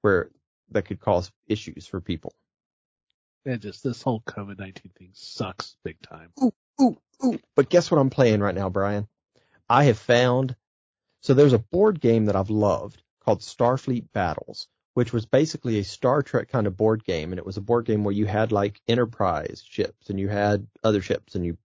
[0.00, 0.30] where
[0.70, 2.32] that could cause issues for people.
[3.44, 6.30] And just this whole COVID nineteen thing sucks big time.
[6.42, 7.38] Ooh, ooh, ooh.
[7.54, 9.06] But guess what I'm playing right now, Brian?
[9.68, 10.56] I have found,
[11.26, 15.84] so there's a board game that I've loved called Starfleet Battles, which was basically a
[15.84, 17.32] Star Trek kind of board game.
[17.32, 20.68] And it was a board game where you had like Enterprise ships and you had
[20.84, 21.58] other ships and you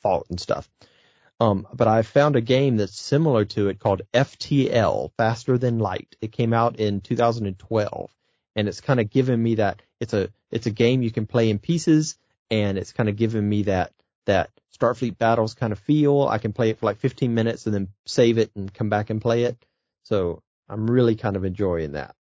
[0.00, 0.70] fought and stuff.
[1.40, 6.14] Um, but I found a game that's similar to it called FTL, Faster Than Light.
[6.20, 8.14] It came out in 2012
[8.54, 11.50] and it's kind of given me that it's a, it's a game you can play
[11.50, 12.16] in pieces
[12.48, 13.92] and it's kind of given me that,
[14.26, 16.26] that Starfleet battles kind of feel.
[16.28, 19.10] I can play it for like 15 minutes and then save it and come back
[19.10, 19.56] and play it.
[20.04, 22.14] So I'm really kind of enjoying that.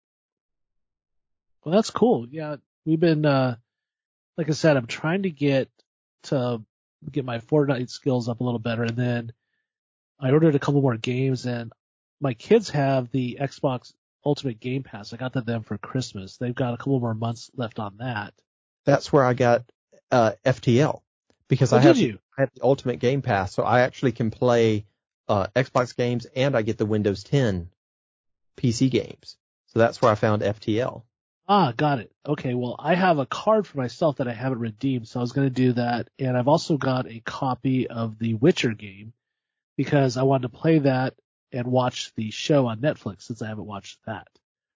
[1.64, 2.28] Well, that's cool.
[2.30, 3.56] Yeah, we've been, uh,
[4.38, 5.70] like I said, I'm trying to get
[6.24, 6.62] to
[7.10, 9.34] get my Fortnite skills up a little better, and then
[10.20, 11.72] I ordered a couple more games, and
[12.20, 13.94] my kids have the Xbox
[14.26, 15.14] Ultimate Game Pass.
[15.14, 16.38] I got that them for Christmas.
[16.38, 18.34] They've got a couple more months left on that.
[18.86, 19.64] That's where I got,
[20.12, 21.02] uh, FTL
[21.52, 21.98] because Oh, I have?
[21.98, 23.54] I have the Ultimate Game Pass.
[23.54, 24.86] So I actually can play,
[25.28, 27.70] uh, Xbox games and I get the Windows 10
[28.56, 29.36] PC games.
[29.68, 31.04] So that's where I found FTL.
[31.50, 32.10] Ah, got it.
[32.26, 35.34] Okay, well, I have a card for myself that I haven't redeemed, so I was
[35.34, 36.10] going to do that.
[36.18, 39.12] And I've also got a copy of the Witcher game
[39.76, 41.16] because I wanted to play that
[41.52, 44.30] and watch the show on Netflix since I haven't watched that.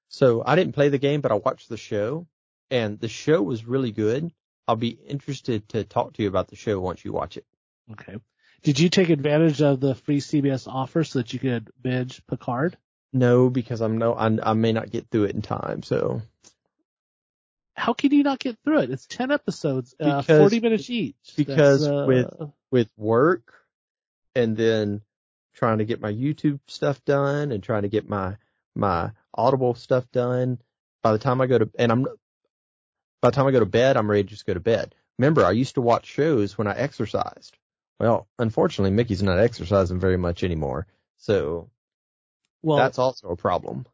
[0.10, 2.28] So I didn't play the game, but I watched the show
[2.70, 4.34] and the show was really good.
[4.68, 7.45] I'll be interested to talk to you about the show once you watch it.
[7.91, 8.16] Okay.
[8.63, 12.78] Did you take advantage of the free CBS offer so that you could binge Picard?
[13.13, 15.84] No, because I'm no, I, I may not get through it in time.
[15.84, 16.22] So
[17.76, 18.89] how can you not get through it?
[18.89, 21.16] It's 10 episodes, uh, Because- 40 minutes each.
[21.38, 23.53] because uh, with- with work
[24.34, 25.01] and then
[25.53, 28.38] trying to get my YouTube stuff done and trying to get my
[28.78, 30.59] my Audible stuff done.
[31.01, 32.07] By the time I go to and I'm
[33.26, 34.94] by the time I go to bed, I'm ready to just go to bed.
[35.18, 37.58] Remember, I used to watch shows when I exercised.
[38.00, 40.86] Well, unfortunately, Mickey's not exercising very much anymore,
[41.18, 41.72] so
[42.62, 43.88] well, that's also a problem.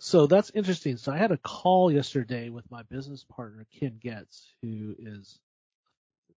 [0.00, 0.96] so that's interesting.
[0.96, 5.38] So I had a call yesterday with my business partner, Ken Getz, who is,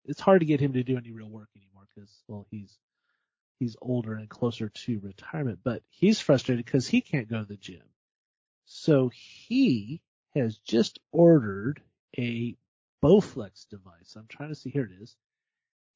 [0.05, 2.77] it's hard to get him to do any real work anymore because, well, he's,
[3.61, 7.57] he's older and closer to retirement, but he's frustrated because he can't go to the
[7.57, 7.85] gym.
[8.65, 10.03] So he
[10.35, 11.81] has just ordered
[12.19, 12.57] a
[13.03, 14.15] Bowflex device.
[14.17, 15.17] I'm trying to see here it is.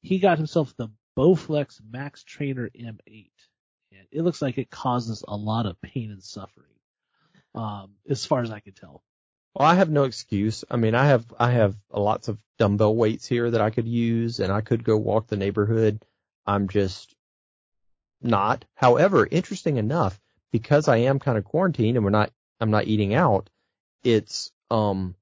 [0.01, 3.29] He got himself the Bowflex Max Trainer M8
[3.91, 6.65] and it looks like it causes a lot of pain and suffering.
[7.55, 9.03] Um, as far as I can tell.
[9.55, 10.63] Well, I have no excuse.
[10.69, 14.39] I mean, I have I have lots of dumbbell weights here that I could use,
[14.39, 16.05] and I could go walk the neighborhood.
[16.45, 17.15] I'm just
[18.21, 18.65] not.
[18.75, 20.19] However, interesting enough,
[20.51, 23.49] because I am kind of quarantined and we're not, I'm not eating out.
[24.03, 25.15] It's um,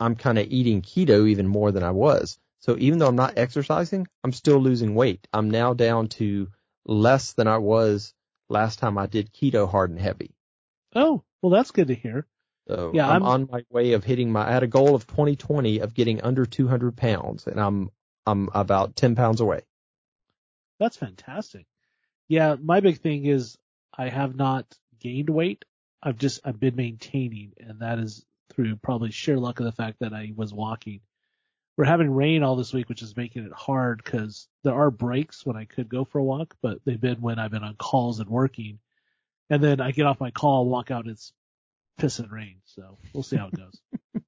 [0.00, 2.38] I'm kind of eating keto even more than I was.
[2.60, 5.26] So even though I'm not exercising, I'm still losing weight.
[5.32, 6.48] I'm now down to
[6.84, 8.12] less than I was
[8.48, 10.34] last time I did keto hard and heavy.
[10.94, 12.26] Oh, well, that's good to hear.
[12.68, 15.06] So Yeah, I'm, I'm- on my way of hitting my, I had a goal of
[15.06, 17.90] 2020 of getting under 200 pounds and I'm,
[18.26, 19.62] I'm about 10 pounds away.
[20.78, 21.66] That's fantastic.
[22.28, 23.58] Yeah, my big thing is
[23.96, 24.66] I have not
[25.00, 25.64] gained weight.
[26.02, 29.98] I've just, I've been maintaining and that is through probably sheer luck of the fact
[30.00, 31.00] that I was walking.
[31.76, 35.46] We're having rain all this week, which is making it hard because there are breaks
[35.46, 38.20] when I could go for a walk, but they've been when I've been on calls
[38.20, 38.78] and working.
[39.48, 41.32] And then I get off my call, walk out, and it's
[42.00, 42.56] pissing rain.
[42.66, 43.80] So we'll see how it goes.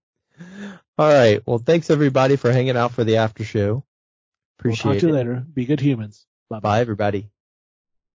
[0.98, 1.42] All right.
[1.46, 3.84] Well, thanks everybody for hanging out for the after show.
[4.64, 5.16] we'll Appreciate talk to you it.
[5.16, 5.44] later.
[5.52, 6.26] Be good humans.
[6.48, 6.68] Bye bye.
[6.70, 7.31] Bye everybody.